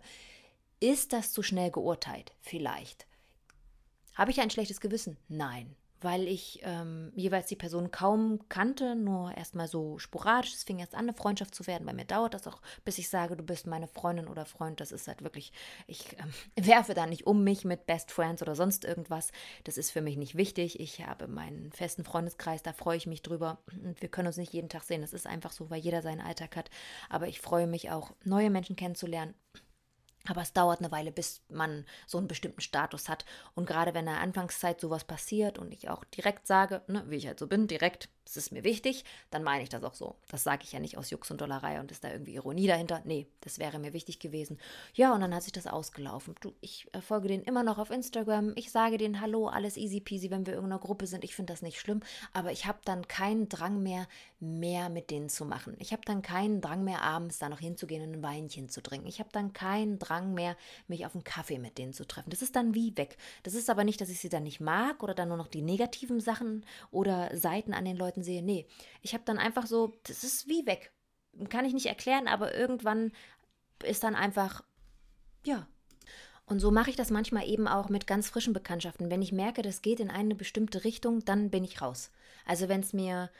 Ist 0.78 1.12
das 1.12 1.32
zu 1.32 1.42
schnell 1.42 1.70
geurteilt? 1.70 2.32
Vielleicht. 2.40 3.06
Habe 4.14 4.30
ich 4.30 4.40
ein 4.40 4.50
schlechtes 4.50 4.80
Gewissen? 4.80 5.18
Nein 5.28 5.76
weil 6.00 6.26
ich 6.26 6.60
ähm, 6.62 7.12
jeweils 7.14 7.46
die 7.46 7.56
Person 7.56 7.90
kaum 7.90 8.40
kannte, 8.48 8.94
nur 8.94 9.36
erstmal 9.36 9.68
so 9.68 9.98
sporadisch. 9.98 10.54
Es 10.54 10.64
fing 10.64 10.78
erst 10.78 10.94
an, 10.94 11.00
eine 11.00 11.14
Freundschaft 11.14 11.54
zu 11.54 11.66
werden. 11.66 11.86
Bei 11.86 11.92
mir 11.92 12.04
dauert 12.04 12.34
das 12.34 12.46
auch, 12.46 12.60
bis 12.84 12.98
ich 12.98 13.08
sage, 13.08 13.36
du 13.36 13.42
bist 13.42 13.66
meine 13.66 13.86
Freundin 13.86 14.28
oder 14.28 14.44
Freund. 14.44 14.80
Das 14.80 14.92
ist 14.92 15.08
halt 15.08 15.22
wirklich, 15.22 15.52
ich 15.86 16.16
ähm, 16.18 16.32
werfe 16.66 16.94
da 16.94 17.06
nicht 17.06 17.26
um 17.26 17.44
mich 17.44 17.64
mit 17.64 17.86
Best 17.86 18.10
Friends 18.10 18.42
oder 18.42 18.54
sonst 18.54 18.84
irgendwas. 18.84 19.32
Das 19.64 19.78
ist 19.78 19.90
für 19.90 20.00
mich 20.00 20.16
nicht 20.16 20.36
wichtig. 20.36 20.80
Ich 20.80 21.06
habe 21.06 21.28
meinen 21.28 21.72
festen 21.72 22.04
Freundeskreis, 22.04 22.62
da 22.62 22.72
freue 22.72 22.96
ich 22.96 23.06
mich 23.06 23.22
drüber. 23.22 23.58
Und 23.82 24.00
wir 24.00 24.08
können 24.08 24.28
uns 24.28 24.36
nicht 24.36 24.52
jeden 24.52 24.68
Tag 24.68 24.82
sehen. 24.82 25.02
Das 25.02 25.12
ist 25.12 25.26
einfach 25.26 25.52
so, 25.52 25.70
weil 25.70 25.80
jeder 25.80 26.02
seinen 26.02 26.20
Alltag 26.20 26.56
hat. 26.56 26.70
Aber 27.08 27.28
ich 27.28 27.40
freue 27.40 27.66
mich 27.66 27.90
auch, 27.90 28.12
neue 28.24 28.50
Menschen 28.50 28.76
kennenzulernen 28.76 29.34
aber 30.28 30.42
es 30.42 30.52
dauert 30.52 30.80
eine 30.80 30.92
Weile, 30.92 31.12
bis 31.12 31.42
man 31.48 31.84
so 32.06 32.18
einen 32.18 32.28
bestimmten 32.28 32.60
Status 32.60 33.08
hat. 33.08 33.24
Und 33.54 33.66
gerade 33.66 33.94
wenn 33.94 34.06
in 34.06 34.12
der 34.12 34.20
Anfangszeit 34.20 34.80
sowas 34.80 35.04
passiert 35.04 35.58
und 35.58 35.72
ich 35.72 35.88
auch 35.88 36.04
direkt 36.04 36.46
sage, 36.46 36.82
ne, 36.88 37.04
wie 37.08 37.16
ich 37.16 37.26
halt 37.26 37.38
so 37.38 37.46
bin, 37.46 37.66
direkt, 37.66 38.08
es 38.24 38.36
ist 38.36 38.52
mir 38.52 38.64
wichtig, 38.64 39.04
dann 39.30 39.42
meine 39.42 39.62
ich 39.62 39.68
das 39.68 39.82
auch 39.82 39.94
so. 39.94 40.16
Das 40.28 40.44
sage 40.44 40.62
ich 40.64 40.72
ja 40.72 40.78
nicht 40.78 40.96
aus 40.96 41.10
Jux 41.10 41.30
und 41.30 41.40
Dollerei 41.40 41.80
und 41.80 41.90
ist 41.90 42.04
da 42.04 42.12
irgendwie 42.12 42.34
Ironie 42.34 42.66
dahinter. 42.66 43.02
Nee, 43.04 43.26
das 43.40 43.58
wäre 43.58 43.78
mir 43.78 43.92
wichtig 43.92 44.20
gewesen. 44.20 44.58
Ja, 44.94 45.14
und 45.14 45.20
dann 45.20 45.34
hat 45.34 45.42
sich 45.42 45.52
das 45.52 45.66
ausgelaufen. 45.66 46.34
Du, 46.40 46.54
ich 46.60 46.88
folge 47.00 47.28
denen 47.28 47.42
immer 47.44 47.62
noch 47.62 47.78
auf 47.78 47.90
Instagram. 47.90 48.52
Ich 48.56 48.70
sage 48.70 48.98
denen 48.98 49.20
Hallo, 49.20 49.48
alles 49.48 49.76
easy 49.76 50.00
peasy, 50.00 50.30
wenn 50.30 50.46
wir 50.46 50.52
in 50.52 50.58
irgendeiner 50.58 50.80
Gruppe 50.80 51.06
sind. 51.06 51.24
Ich 51.24 51.34
finde 51.34 51.52
das 51.52 51.62
nicht 51.62 51.80
schlimm, 51.80 52.00
aber 52.32 52.52
ich 52.52 52.66
habe 52.66 52.78
dann 52.84 53.08
keinen 53.08 53.48
Drang 53.48 53.82
mehr, 53.82 54.06
mehr 54.38 54.88
mit 54.90 55.10
denen 55.10 55.28
zu 55.28 55.44
machen. 55.44 55.74
Ich 55.78 55.92
habe 55.92 56.02
dann 56.04 56.22
keinen 56.22 56.60
Drang 56.60 56.84
mehr, 56.84 57.02
abends 57.02 57.38
da 57.38 57.48
noch 57.48 57.60
hinzugehen 57.60 58.02
und 58.02 58.14
ein 58.14 58.22
Weinchen 58.22 58.68
zu 58.68 58.82
trinken. 58.82 59.08
Ich 59.08 59.18
habe 59.18 59.30
dann 59.32 59.52
keinen 59.52 59.98
Drang 59.98 60.34
mehr, 60.34 60.56
mich 60.88 61.04
auf 61.04 61.14
einen 61.14 61.24
Kaffee 61.24 61.58
mit 61.58 61.78
denen 61.78 61.92
zu 61.92 62.06
treffen. 62.06 62.30
Das 62.30 62.42
ist 62.42 62.54
dann 62.54 62.74
wie 62.74 62.96
weg. 62.96 63.16
Das 63.42 63.54
ist 63.54 63.70
aber 63.70 63.84
nicht, 63.84 64.00
dass 64.00 64.08
ich 64.08 64.20
sie 64.20 64.28
dann 64.28 64.44
nicht 64.44 64.60
mag 64.60 65.02
oder 65.02 65.14
dann 65.14 65.28
nur 65.28 65.36
noch 65.36 65.48
die 65.48 65.62
negativen 65.62 66.20
Sachen 66.20 66.64
oder 66.90 67.36
Seiten 67.36 67.74
an 67.74 67.84
den 67.84 67.96
Leuten 67.96 68.09
Leuten 68.10 68.22
sehe. 68.22 68.42
Nee, 68.42 68.66
ich 69.02 69.14
habe 69.14 69.24
dann 69.24 69.38
einfach 69.38 69.66
so, 69.66 69.92
das 70.04 70.24
ist 70.24 70.48
wie 70.48 70.66
weg. 70.66 70.92
Kann 71.48 71.64
ich 71.64 71.72
nicht 71.72 71.86
erklären, 71.86 72.26
aber 72.26 72.54
irgendwann 72.54 73.12
ist 73.84 74.02
dann 74.02 74.16
einfach, 74.16 74.64
ja. 75.44 75.66
Und 76.44 76.58
so 76.58 76.72
mache 76.72 76.90
ich 76.90 76.96
das 76.96 77.10
manchmal 77.10 77.46
eben 77.48 77.68
auch 77.68 77.88
mit 77.88 78.08
ganz 78.08 78.28
frischen 78.28 78.52
Bekanntschaften. 78.52 79.10
Wenn 79.10 79.22
ich 79.22 79.30
merke, 79.30 79.62
das 79.62 79.82
geht 79.82 80.00
in 80.00 80.10
eine 80.10 80.34
bestimmte 80.34 80.82
Richtung, 80.82 81.24
dann 81.24 81.50
bin 81.50 81.62
ich 81.62 81.80
raus. 81.80 82.10
Also 82.44 82.68
wenn 82.68 82.80
es 82.80 82.92
mir 82.92 83.30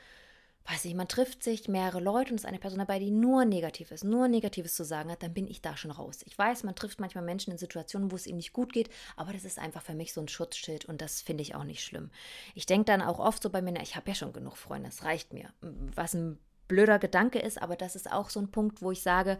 weiß 0.69 0.85
nicht, 0.85 0.95
man 0.95 1.07
trifft 1.07 1.43
sich, 1.43 1.67
mehrere 1.67 1.99
Leute 1.99 2.31
und 2.31 2.35
es 2.35 2.43
ist 2.43 2.47
eine 2.47 2.59
Person 2.59 2.79
dabei, 2.79 2.99
die 2.99 3.11
nur 3.11 3.45
Negatives, 3.45 4.03
nur 4.03 4.27
Negatives 4.27 4.75
zu 4.75 4.83
sagen 4.83 5.11
hat, 5.11 5.23
dann 5.23 5.33
bin 5.33 5.47
ich 5.47 5.61
da 5.61 5.75
schon 5.75 5.91
raus. 5.91 6.21
Ich 6.25 6.37
weiß, 6.37 6.63
man 6.63 6.75
trifft 6.75 6.99
manchmal 6.99 7.23
Menschen 7.23 7.51
in 7.51 7.57
Situationen, 7.57 8.11
wo 8.11 8.15
es 8.15 8.27
ihnen 8.27 8.37
nicht 8.37 8.53
gut 8.53 8.71
geht, 8.71 8.89
aber 9.15 9.33
das 9.33 9.43
ist 9.43 9.59
einfach 9.59 9.81
für 9.81 9.95
mich 9.95 10.13
so 10.13 10.21
ein 10.21 10.27
Schutzschild 10.27 10.85
und 10.85 11.01
das 11.01 11.21
finde 11.21 11.41
ich 11.41 11.55
auch 11.55 11.63
nicht 11.63 11.83
schlimm. 11.83 12.11
Ich 12.53 12.65
denke 12.65 12.85
dann 12.85 13.01
auch 13.01 13.19
oft 13.19 13.41
so 13.41 13.49
bei 13.49 13.61
mir, 13.61 13.71
na, 13.71 13.81
ich 13.81 13.95
habe 13.95 14.09
ja 14.09 14.15
schon 14.15 14.33
genug 14.33 14.57
Freunde, 14.57 14.89
das 14.89 15.03
reicht 15.03 15.33
mir. 15.33 15.49
Was 15.95 16.13
ein 16.13 16.37
blöder 16.67 16.99
Gedanke 16.99 17.39
ist, 17.39 17.61
aber 17.61 17.75
das 17.75 17.95
ist 17.95 18.11
auch 18.11 18.29
so 18.29 18.39
ein 18.39 18.51
Punkt, 18.51 18.81
wo 18.81 18.91
ich 18.91 19.01
sage, 19.01 19.39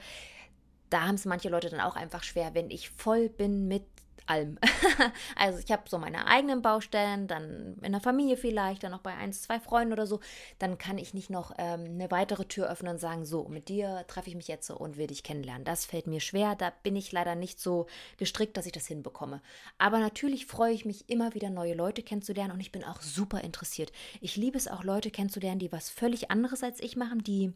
da 0.90 1.08
haben 1.08 1.16
es 1.16 1.26
manche 1.26 1.50
Leute 1.50 1.70
dann 1.70 1.80
auch 1.80 1.96
einfach 1.96 2.24
schwer, 2.24 2.54
wenn 2.54 2.70
ich 2.70 2.90
voll 2.90 3.30
bin 3.30 3.68
mit 3.68 3.86
allem. 4.26 4.58
also 5.36 5.60
ich 5.60 5.72
habe 5.72 5.84
so 5.88 5.98
meine 5.98 6.28
eigenen 6.28 6.62
Baustellen, 6.62 7.28
dann 7.28 7.78
in 7.82 7.92
der 7.92 8.02
Familie 8.02 8.38
vielleicht, 8.38 8.84
dann 8.84 8.92
noch 8.92 9.02
bei 9.02 9.14
eins, 9.14 9.42
zwei 9.42 9.60
Freunden 9.60 9.94
oder 9.94 10.08
so. 10.08 10.20
Dann 10.60 10.78
kann 10.78 10.98
ich 10.98 11.14
nicht 11.14 11.30
noch 11.30 11.54
ähm, 11.58 11.86
eine 11.86 12.12
weitere 12.12 12.46
Tür 12.46 12.70
öffnen 12.70 12.94
und 12.94 13.00
sagen, 13.00 13.26
so, 13.26 13.48
mit 13.48 13.70
dir 13.70 14.06
treffe 14.08 14.30
ich 14.30 14.36
mich 14.36 14.48
jetzt 14.48 14.70
und 14.70 14.98
will 14.98 15.08
dich 15.08 15.24
kennenlernen. 15.24 15.66
Das 15.66 15.86
fällt 15.86 16.08
mir 16.08 16.20
schwer, 16.20 16.56
da 16.56 16.72
bin 16.84 16.96
ich 16.96 17.12
leider 17.12 17.36
nicht 17.36 17.60
so 17.60 17.88
gestrickt, 18.18 18.58
dass 18.58 18.66
ich 18.66 18.72
das 18.72 18.88
hinbekomme. 18.88 19.42
Aber 19.78 20.00
natürlich 20.00 20.46
freue 20.46 20.74
ich 20.74 20.86
mich 20.86 21.10
immer 21.10 21.34
wieder, 21.34 21.50
neue 21.50 21.74
Leute 21.74 22.04
kennenzulernen 22.04 22.54
und 22.54 22.60
ich 22.60 22.72
bin 22.72 22.84
auch 22.84 23.02
super 23.02 23.42
interessiert. 23.42 23.92
Ich 24.22 24.36
liebe 24.36 24.58
es 24.58 24.68
auch, 24.68 24.84
Leute 24.84 25.12
kennenzulernen, 25.12 25.60
die 25.60 25.72
was 25.72 25.90
völlig 25.90 26.32
anderes 26.32 26.64
als 26.64 26.80
ich 26.82 26.96
machen, 26.96 27.24
die 27.24 27.54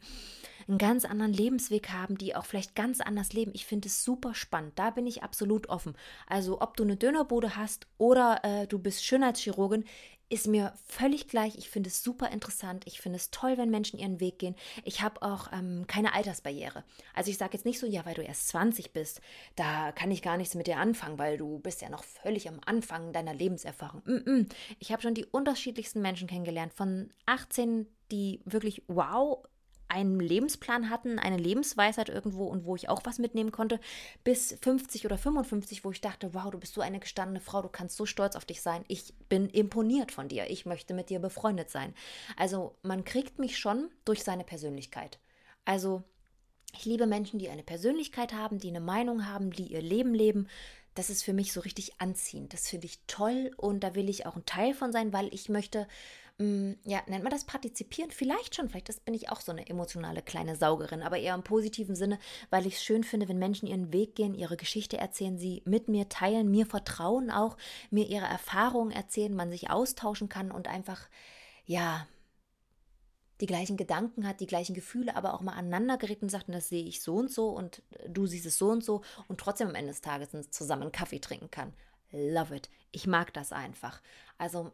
einen 0.67 0.77
ganz 0.77 1.05
anderen 1.05 1.33
Lebensweg 1.33 1.89
haben, 1.89 2.17
die 2.17 2.35
auch 2.35 2.45
vielleicht 2.45 2.75
ganz 2.75 3.01
anders 3.01 3.33
leben. 3.33 3.51
Ich 3.53 3.65
finde 3.65 3.87
es 3.87 4.03
super 4.03 4.33
spannend. 4.33 4.73
Da 4.77 4.89
bin 4.89 5.05
ich 5.07 5.23
absolut 5.23 5.69
offen. 5.69 5.95
Also 6.27 6.61
ob 6.61 6.75
du 6.77 6.83
eine 6.83 6.97
Dönerbude 6.97 7.55
hast 7.55 7.87
oder 7.97 8.39
äh, 8.43 8.67
du 8.67 8.79
bist 8.79 9.03
Schönheitschirurgin, 9.05 9.85
ist 10.27 10.47
mir 10.47 10.73
völlig 10.87 11.27
gleich. 11.27 11.55
Ich 11.57 11.69
finde 11.69 11.89
es 11.89 12.03
super 12.03 12.31
interessant. 12.31 12.83
Ich 12.87 12.99
finde 12.99 13.17
es 13.17 13.29
toll, 13.29 13.57
wenn 13.57 13.69
Menschen 13.69 13.99
ihren 13.99 14.19
Weg 14.19 14.39
gehen. 14.39 14.55
Ich 14.83 15.01
habe 15.01 15.21
auch 15.21 15.51
ähm, 15.53 15.85
keine 15.87 16.13
Altersbarriere. 16.13 16.83
Also 17.13 17.29
ich 17.29 17.37
sage 17.37 17.53
jetzt 17.53 17.65
nicht 17.65 17.79
so, 17.79 17.85
ja, 17.85 18.05
weil 18.05 18.15
du 18.15 18.23
erst 18.23 18.47
20 18.47 18.91
bist, 18.91 19.21
da 19.55 19.91
kann 19.91 20.09
ich 20.09 20.23
gar 20.23 20.37
nichts 20.37 20.55
mit 20.55 20.67
dir 20.67 20.77
anfangen, 20.77 21.19
weil 21.19 21.37
du 21.37 21.59
bist 21.59 21.81
ja 21.81 21.89
noch 21.89 22.03
völlig 22.03 22.49
am 22.49 22.59
Anfang 22.65 23.13
deiner 23.13 23.33
Lebenserfahrung. 23.33 24.01
Mm 24.05 24.15
-mm. 24.15 24.49
Ich 24.79 24.91
habe 24.91 25.03
schon 25.03 25.13
die 25.13 25.25
unterschiedlichsten 25.25 26.01
Menschen 26.01 26.27
kennengelernt. 26.27 26.73
Von 26.73 27.13
18, 27.27 27.87
die 28.11 28.41
wirklich 28.45 28.83
wow 28.87 29.45
einen 29.95 30.19
Lebensplan 30.19 30.89
hatten, 30.89 31.19
eine 31.19 31.37
Lebensweisheit 31.37 32.09
irgendwo 32.09 32.45
und 32.45 32.65
wo 32.65 32.75
ich 32.75 32.89
auch 32.89 33.01
was 33.05 33.17
mitnehmen 33.17 33.51
konnte, 33.51 33.79
bis 34.23 34.57
50 34.61 35.05
oder 35.05 35.17
55, 35.17 35.85
wo 35.85 35.91
ich 35.91 36.01
dachte, 36.01 36.33
wow, 36.33 36.51
du 36.51 36.59
bist 36.59 36.73
so 36.73 36.81
eine 36.81 36.99
gestandene 36.99 37.39
Frau, 37.39 37.61
du 37.61 37.69
kannst 37.69 37.95
so 37.95 38.05
stolz 38.05 38.35
auf 38.35 38.43
dich 38.43 38.61
sein. 38.61 38.83
Ich 38.89 39.13
bin 39.29 39.49
imponiert 39.49 40.11
von 40.11 40.27
dir. 40.27 40.49
Ich 40.49 40.65
möchte 40.65 40.93
mit 40.93 41.09
dir 41.09 41.19
befreundet 41.19 41.69
sein. 41.69 41.93
Also 42.35 42.75
man 42.83 43.05
kriegt 43.05 43.39
mich 43.39 43.57
schon 43.57 43.89
durch 44.03 44.23
seine 44.23 44.43
Persönlichkeit. 44.43 45.17
Also 45.63 46.03
ich 46.73 46.83
liebe 46.83 47.07
Menschen, 47.07 47.39
die 47.39 47.49
eine 47.49 47.63
Persönlichkeit 47.63 48.33
haben, 48.33 48.59
die 48.59 48.69
eine 48.69 48.81
Meinung 48.81 49.27
haben, 49.27 49.51
die 49.51 49.67
ihr 49.67 49.81
Leben 49.81 50.13
leben. 50.13 50.47
Das 50.93 51.09
ist 51.09 51.23
für 51.23 51.33
mich 51.33 51.53
so 51.53 51.61
richtig 51.61 52.01
anziehend. 52.01 52.53
Das 52.53 52.67
finde 52.67 52.87
ich 52.87 52.99
toll 53.07 53.51
und 53.55 53.81
da 53.81 53.95
will 53.95 54.09
ich 54.09 54.25
auch 54.25 54.35
ein 54.35 54.45
Teil 54.45 54.73
von 54.73 54.91
sein, 54.91 55.13
weil 55.13 55.33
ich 55.33 55.47
möchte 55.47 55.87
ja, 56.37 57.01
nennt 57.07 57.23
man 57.23 57.31
das 57.31 57.45
partizipieren? 57.45 58.11
Vielleicht 58.11 58.55
schon, 58.55 58.67
vielleicht 58.67 58.89
das 58.89 58.99
bin 58.99 59.13
ich 59.13 59.29
auch 59.29 59.39
so 59.39 59.53
eine 59.53 59.69
emotionale 59.69 60.21
kleine 60.21 60.57
Saugerin, 60.57 61.01
aber 61.01 61.17
eher 61.17 61.33
im 61.33 61.43
positiven 61.43 61.95
Sinne, 61.95 62.19
weil 62.49 62.65
ich 62.67 62.75
es 62.75 62.83
schön 62.83 63.05
finde, 63.05 63.29
wenn 63.29 63.39
Menschen 63.39 63.67
ihren 63.67 63.93
Weg 63.93 64.15
gehen, 64.15 64.35
ihre 64.35 64.57
Geschichte 64.57 64.97
erzählen, 64.97 65.37
sie 65.37 65.63
mit 65.65 65.87
mir 65.87 66.09
teilen, 66.09 66.51
mir 66.51 66.65
vertrauen 66.65 67.31
auch, 67.31 67.55
mir 67.89 68.07
ihre 68.07 68.25
Erfahrungen 68.25 68.91
erzählen, 68.91 69.33
man 69.33 69.49
sich 69.49 69.69
austauschen 69.69 70.27
kann 70.27 70.51
und 70.51 70.67
einfach, 70.67 71.07
ja, 71.65 72.05
die 73.39 73.47
gleichen 73.47 73.77
Gedanken 73.77 74.27
hat, 74.27 74.41
die 74.41 74.47
gleichen 74.47 74.75
Gefühle, 74.75 75.15
aber 75.15 75.35
auch 75.35 75.41
mal 75.41 75.53
aneinander 75.53 75.97
gerät 75.97 76.21
und 76.21 76.29
sagt, 76.29 76.49
das 76.49 76.67
sehe 76.67 76.83
ich 76.85 77.01
so 77.01 77.15
und 77.15 77.31
so 77.31 77.49
und 77.49 77.81
du 78.09 78.27
siehst 78.27 78.45
es 78.45 78.57
so 78.57 78.71
und 78.71 78.83
so 78.83 79.03
und 79.29 79.39
trotzdem 79.39 79.69
am 79.69 79.75
Ende 79.75 79.91
des 79.91 80.01
Tages 80.01 80.29
zusammen 80.51 80.91
Kaffee 80.91 81.19
trinken 81.19 81.49
kann. 81.49 81.73
Love 82.11 82.55
it. 82.55 82.69
Ich 82.91 83.07
mag 83.07 83.33
das 83.33 83.51
einfach. 83.51 84.01
Also 84.37 84.71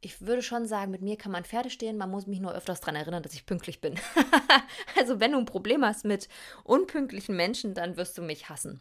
ich 0.00 0.20
würde 0.20 0.42
schon 0.42 0.66
sagen, 0.66 0.90
mit 0.90 1.00
mir 1.00 1.16
kann 1.16 1.32
man 1.32 1.44
Pferde 1.44 1.70
stehen, 1.70 1.96
man 1.96 2.10
muss 2.10 2.26
mich 2.26 2.40
nur 2.40 2.52
öfters 2.52 2.80
daran 2.80 2.96
erinnern, 2.96 3.22
dass 3.22 3.34
ich 3.34 3.46
pünktlich 3.46 3.80
bin. 3.80 3.94
also 4.98 5.20
wenn 5.20 5.32
du 5.32 5.38
ein 5.38 5.46
Problem 5.46 5.84
hast 5.84 6.04
mit 6.04 6.28
unpünktlichen 6.64 7.36
Menschen, 7.36 7.74
dann 7.74 7.96
wirst 7.96 8.18
du 8.18 8.22
mich 8.22 8.48
hassen. 8.48 8.80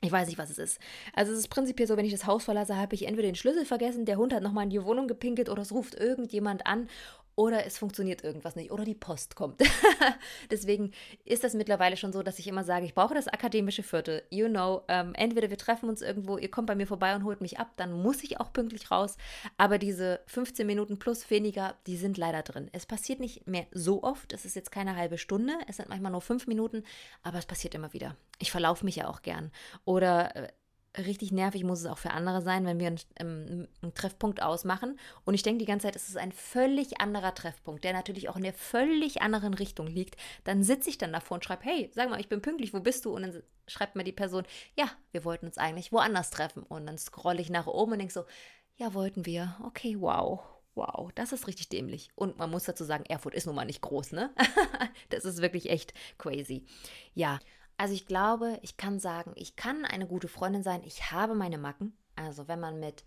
Ich 0.00 0.12
weiß 0.12 0.28
nicht, 0.28 0.38
was 0.38 0.50
es 0.50 0.58
ist. 0.58 0.78
Also 1.14 1.32
es 1.32 1.38
ist 1.38 1.48
prinzipiell 1.48 1.88
so, 1.88 1.96
wenn 1.96 2.04
ich 2.04 2.12
das 2.12 2.26
Haus 2.26 2.44
verlasse, 2.44 2.76
habe 2.76 2.94
ich 2.94 3.06
entweder 3.06 3.26
den 3.26 3.34
Schlüssel 3.34 3.64
vergessen, 3.64 4.04
der 4.04 4.18
Hund 4.18 4.34
hat 4.34 4.42
nochmal 4.42 4.64
in 4.64 4.70
die 4.70 4.84
Wohnung 4.84 5.08
gepinkelt 5.08 5.48
oder 5.48 5.62
es 5.62 5.72
ruft 5.72 5.94
irgendjemand 5.94 6.66
an 6.66 6.88
oder 7.36 7.66
es 7.66 7.78
funktioniert 7.78 8.22
irgendwas 8.22 8.56
nicht 8.56 8.70
oder 8.70 8.84
die 8.84 8.94
Post 8.94 9.36
kommt. 9.36 9.60
Deswegen 10.50 10.92
ist 11.24 11.44
das 11.44 11.54
mittlerweile 11.54 11.96
schon 11.96 12.12
so, 12.12 12.22
dass 12.22 12.38
ich 12.38 12.46
immer 12.46 12.64
sage, 12.64 12.86
ich 12.86 12.94
brauche 12.94 13.14
das 13.14 13.28
akademische 13.28 13.82
Viertel. 13.82 14.22
You 14.30 14.48
know, 14.48 14.82
ähm, 14.88 15.14
entweder 15.14 15.50
wir 15.50 15.58
treffen 15.58 15.88
uns 15.88 16.02
irgendwo, 16.02 16.38
ihr 16.38 16.50
kommt 16.50 16.66
bei 16.66 16.74
mir 16.74 16.86
vorbei 16.86 17.14
und 17.14 17.24
holt 17.24 17.40
mich 17.40 17.58
ab, 17.58 17.72
dann 17.76 17.92
muss 17.92 18.22
ich 18.22 18.40
auch 18.40 18.52
pünktlich 18.52 18.90
raus. 18.90 19.16
Aber 19.56 19.78
diese 19.78 20.20
15 20.26 20.66
Minuten 20.66 20.98
plus 20.98 21.28
weniger, 21.30 21.74
die 21.86 21.96
sind 21.96 22.18
leider 22.18 22.42
drin. 22.42 22.68
Es 22.72 22.86
passiert 22.86 23.20
nicht 23.20 23.46
mehr 23.46 23.66
so 23.72 24.02
oft. 24.02 24.32
Es 24.32 24.44
ist 24.44 24.56
jetzt 24.56 24.70
keine 24.70 24.96
halbe 24.96 25.18
Stunde. 25.18 25.54
Es 25.68 25.76
sind 25.76 25.88
manchmal 25.88 26.12
nur 26.12 26.20
fünf 26.20 26.46
Minuten, 26.46 26.84
aber 27.22 27.38
es 27.38 27.46
passiert 27.46 27.74
immer 27.74 27.92
wieder. 27.92 28.16
Ich 28.38 28.50
verlaufe 28.50 28.84
mich 28.84 28.96
ja 28.96 29.08
auch 29.08 29.22
gern. 29.22 29.50
Oder 29.84 30.36
äh, 30.36 30.48
richtig 30.96 31.32
nervig 31.32 31.64
muss 31.64 31.80
es 31.80 31.86
auch 31.86 31.98
für 31.98 32.12
andere 32.12 32.42
sein, 32.42 32.66
wenn 32.66 32.78
wir 32.78 32.86
einen, 32.86 33.00
ähm, 33.18 33.68
einen 33.82 33.94
Treffpunkt 33.94 34.42
ausmachen. 34.42 34.98
Und 35.24 35.34
ich 35.34 35.42
denke 35.42 35.58
die 35.58 35.64
ganze 35.64 35.86
Zeit, 35.86 35.96
es 35.96 36.08
ist 36.08 36.16
ein 36.16 36.32
völlig 36.32 37.00
anderer 37.00 37.34
Treffpunkt, 37.34 37.84
der 37.84 37.92
natürlich 37.92 38.28
auch 38.28 38.36
in 38.36 38.42
der 38.42 38.54
völlig 38.54 39.22
anderen 39.22 39.54
Richtung 39.54 39.86
liegt. 39.86 40.16
Dann 40.44 40.62
sitze 40.62 40.90
ich 40.90 40.98
dann 40.98 41.12
davor 41.12 41.36
und 41.36 41.44
schreibe, 41.44 41.64
hey, 41.64 41.90
sag 41.94 42.10
mal, 42.10 42.20
ich 42.20 42.28
bin 42.28 42.42
pünktlich, 42.42 42.72
wo 42.72 42.80
bist 42.80 43.04
du? 43.04 43.14
Und 43.14 43.22
dann 43.22 43.42
schreibt 43.66 43.96
mir 43.96 44.04
die 44.04 44.12
Person, 44.12 44.44
ja, 44.76 44.90
wir 45.12 45.24
wollten 45.24 45.46
uns 45.46 45.58
eigentlich 45.58 45.92
woanders 45.92 46.30
treffen. 46.30 46.62
Und 46.62 46.86
dann 46.86 46.98
scrolle 46.98 47.40
ich 47.40 47.50
nach 47.50 47.66
oben 47.66 47.92
und 47.92 47.98
denke 47.98 48.14
so, 48.14 48.24
ja, 48.76 48.94
wollten 48.94 49.26
wir. 49.26 49.56
Okay, 49.64 49.96
wow. 49.98 50.40
Wow, 50.76 51.12
das 51.14 51.32
ist 51.32 51.46
richtig 51.46 51.68
dämlich. 51.68 52.08
Und 52.16 52.36
man 52.38 52.50
muss 52.50 52.64
dazu 52.64 52.82
sagen, 52.82 53.04
Erfurt 53.06 53.34
ist 53.34 53.46
nun 53.46 53.54
mal 53.54 53.64
nicht 53.64 53.80
groß, 53.80 54.10
ne? 54.10 54.34
das 55.10 55.24
ist 55.24 55.40
wirklich 55.40 55.70
echt 55.70 55.94
crazy. 56.18 56.64
Ja, 57.14 57.38
also 57.76 57.94
ich 57.94 58.06
glaube, 58.06 58.58
ich 58.62 58.76
kann 58.76 59.00
sagen, 59.00 59.32
ich 59.34 59.56
kann 59.56 59.84
eine 59.84 60.06
gute 60.06 60.28
Freundin 60.28 60.62
sein. 60.62 60.82
Ich 60.84 61.10
habe 61.10 61.34
meine 61.34 61.58
Macken. 61.58 61.96
Also 62.16 62.46
wenn 62.48 62.60
man 62.60 62.78
mit 62.80 63.04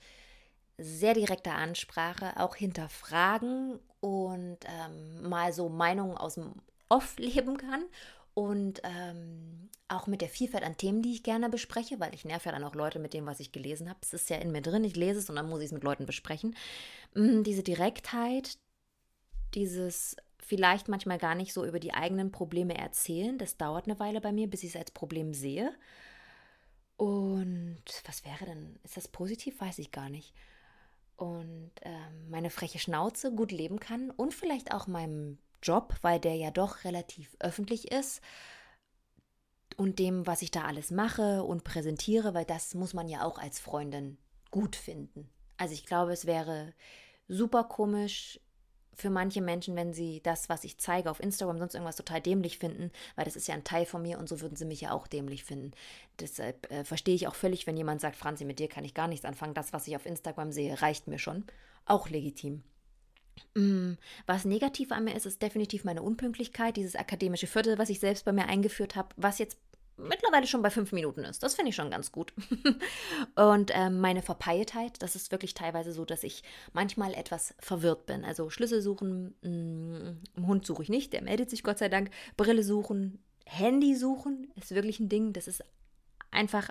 sehr 0.78 1.14
direkter 1.14 1.56
Ansprache 1.56 2.38
auch 2.38 2.56
hinterfragen 2.56 3.80
und 4.00 4.60
ähm, 4.66 5.28
mal 5.28 5.54
so 5.54 5.70
Meinungen 5.70 6.18
aus 6.18 6.36
dem 6.36 6.54
Off 6.90 7.16
leben 7.18 7.58
kann 7.58 7.86
und 8.34 8.82
ähm, 8.84 9.70
auch 9.88 10.06
mit 10.06 10.22
der 10.22 10.30
Vielfalt 10.30 10.64
an 10.64 10.78
Themen, 10.78 11.02
die 11.02 11.14
ich 11.14 11.24
gerne 11.24 11.50
bespreche, 11.50 12.00
weil 12.00 12.14
ich 12.14 12.26
nerv 12.26 12.46
ja 12.46 12.52
dann 12.52 12.64
auch 12.64 12.76
Leute 12.76 13.00
mit 13.00 13.14
dem, 13.14 13.26
was 13.26 13.40
ich 13.40 13.52
gelesen 13.52 13.90
habe. 13.90 14.00
Es 14.02 14.14
ist 14.14 14.30
ja 14.30 14.38
in 14.38 14.52
mir 14.52 14.62
drin, 14.62 14.84
ich 14.84 14.96
lese 14.96 15.20
es 15.20 15.30
und 15.30 15.38
dann 15.38 15.50
muss 15.50 15.62
ich 15.62 15.68
es 15.68 15.72
mit 15.72 15.84
Leuten 15.84 16.06
besprechen. 16.06 16.56
Mm, 17.16 17.44
diese 17.44 17.64
Direktheit, 17.64 18.58
dieses 19.56 20.18
vielleicht 20.48 20.88
manchmal 20.88 21.18
gar 21.18 21.36
nicht 21.36 21.54
so 21.54 21.66
über 21.66 21.80
die 21.80 21.94
eigenen 21.94 22.32
Probleme 22.32 22.78
erzählen. 22.78 23.38
Das 23.38 23.58
dauert 23.58 23.86
eine 23.86 24.00
Weile 24.00 24.22
bei 24.22 24.32
mir, 24.32 24.50
bis 24.50 24.64
ich 24.64 24.70
es 24.70 24.76
als 24.78 24.92
Problem 24.92 25.34
sehe. 25.34 25.74
Und 26.96 27.84
was 28.06 28.24
wäre 28.26 28.46
denn? 28.46 28.80
Ist 28.84 28.98
das 28.98 29.08
positiv? 29.08 29.60
Weiß 29.60 29.78
ich 29.80 29.92
gar 29.92 30.10
nicht. 30.10 30.34
Und 31.18 31.72
ähm, 31.82 32.30
meine 32.30 32.50
freche 32.50 32.80
Schnauze 32.80 33.34
gut 33.34 33.52
leben 33.52 33.80
kann 33.80 34.10
und 34.10 34.34
vielleicht 34.34 34.74
auch 34.74 34.88
meinem 34.88 35.38
Job, 35.62 35.96
weil 36.02 36.20
der 36.20 36.36
ja 36.36 36.52
doch 36.52 36.84
relativ 36.86 37.36
öffentlich 37.40 37.92
ist 37.92 38.22
und 39.76 40.00
dem, 40.00 40.26
was 40.26 40.42
ich 40.42 40.52
da 40.52 40.64
alles 40.64 40.92
mache 40.92 41.44
und 41.44 41.64
präsentiere, 41.64 42.34
weil 42.34 42.46
das 42.46 42.74
muss 42.74 42.94
man 42.94 43.10
ja 43.10 43.24
auch 43.24 43.38
als 43.38 43.60
Freundin 43.60 44.18
gut 44.50 44.76
finden. 44.76 45.30
Also 45.58 45.74
ich 45.74 45.86
glaube, 45.86 46.14
es 46.14 46.26
wäre 46.26 46.74
super 47.28 47.64
komisch, 47.66 48.40
für 48.98 49.12
manche 49.12 49.42
Menschen, 49.42 49.76
wenn 49.76 49.94
sie 49.94 50.22
das, 50.24 50.50
was 50.50 50.64
ich 50.64 50.80
zeige 50.80 51.12
auf 51.12 51.20
Instagram, 51.20 51.60
sonst 51.60 51.76
irgendwas 51.76 51.96
total 51.96 52.20
dämlich 52.20 52.58
finden, 52.58 52.92
weil 53.16 53.26
das 53.26 53.36
ist 53.36 53.48
ja 53.48 53.54
ein 53.54 53.64
Teil 53.64 53.86
von 53.86 54.02
mir 54.02 54.18
und 54.18 54.28
so 54.28 54.42
würden 54.42 54.56
sie 54.56 54.66
mich 54.66 54.82
ja 54.82 54.92
auch 54.92 55.06
dämlich 55.06 55.44
finden. 55.44 55.72
Deshalb 56.20 56.70
äh, 56.72 56.84
verstehe 56.84 57.14
ich 57.14 57.28
auch 57.28 57.36
völlig, 57.36 57.68
wenn 57.68 57.78
jemand 57.78 58.02
sagt, 58.02 58.16
Franzi, 58.16 58.44
mit 58.44 58.58
dir 58.58 58.68
kann 58.68 58.84
ich 58.84 58.96
gar 58.96 59.08
nichts 59.08 59.26
anfangen. 59.26 59.54
Das, 59.54 59.72
was 59.72 59.88
ich 59.88 59.96
auf 59.96 60.08
Instagram 60.08 60.52
sehe, 60.52 60.82
reicht 60.82 61.08
mir 61.08 61.20
schon. 61.20 61.46
Auch 61.86 62.10
legitim. 62.10 62.64
Mm, 63.54 63.94
was 64.26 64.46
negativ 64.46 64.92
an 64.92 65.04
mir 65.04 65.16
ist, 65.16 65.28
ist 65.28 65.44
definitiv 65.44 65.84
meine 65.84 66.02
Unpünktlichkeit, 66.02 66.76
dieses 66.76 66.96
akademische 66.96 67.46
Viertel, 67.46 67.78
was 67.78 67.90
ich 67.90 68.00
selbst 68.00 68.26
bei 68.26 68.32
mir 68.32 68.48
eingeführt 68.48 68.96
habe, 68.96 69.10
was 69.16 69.38
jetzt 69.38 69.60
mittlerweile 69.98 70.48
schon 70.48 70.62
bei 70.62 70.70
fünf 70.70 70.92
Minuten 70.92 71.24
ist. 71.24 71.44
Das 71.44 71.56
finde 71.56 71.70
ich 71.70 71.76
schon 71.76 71.92
ganz 71.92 72.12
gut. 72.12 72.34
und 73.36 73.72
ähm, 73.74 74.00
meine 74.00 74.22
Verpeiltheit, 74.22 75.02
das 75.02 75.16
ist 75.16 75.32
wirklich 75.32 75.54
teilweise 75.54 75.92
so, 75.92 76.06
dass 76.06 76.24
ich 76.24 76.44
manchmal 76.74 77.14
etwas 77.14 77.56
verwirrt 77.60 78.06
bin. 78.06 78.24
Also 78.24 78.50
Schlüssel 78.50 78.82
suchen, 78.82 79.36
mh, 79.42 80.42
mm, 80.42 80.48
Hund 80.48 80.66
suche 80.66 80.84
ich 80.84 80.90
nicht, 80.90 81.14
der 81.14 81.24
meldet 81.24 81.50
sich 81.50 81.64
Gott 81.64 81.80
sei 81.80 81.90
Dank. 81.90 82.12
Brille 82.38 82.64
suchen, 82.64 83.24
Handy 83.46 83.96
suchen 83.96 84.52
ist 84.56 84.76
wirklich 84.76 85.00
ein 85.00 85.10
Ding. 85.10 85.34
Das 85.34 85.48
ist 85.48 85.64
einfach, 86.32 86.70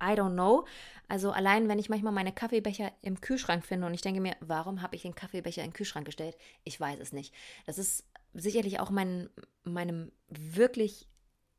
I 0.00 0.12
don't 0.12 0.32
know. 0.32 0.64
Also 1.08 1.32
allein, 1.32 1.68
wenn 1.68 1.78
ich 1.78 1.88
manchmal 1.88 2.12
meine 2.12 2.32
Kaffeebecher 2.32 2.92
im 3.02 3.20
Kühlschrank 3.20 3.64
finde 3.64 3.86
und 3.86 3.94
ich 3.94 4.02
denke 4.02 4.20
mir, 4.20 4.36
warum 4.40 4.82
habe 4.82 4.94
ich 4.94 5.02
den 5.02 5.14
Kaffeebecher 5.14 5.62
in 5.62 5.70
den 5.70 5.74
Kühlschrank 5.74 6.06
gestellt? 6.06 6.36
Ich 6.64 6.78
weiß 6.78 7.00
es 7.00 7.12
nicht. 7.12 7.34
Das 7.66 7.78
ist 7.78 8.04
sicherlich 8.34 8.78
auch 8.78 8.90
mein, 8.90 9.30
meinem 9.64 10.12
wirklich 10.28 11.08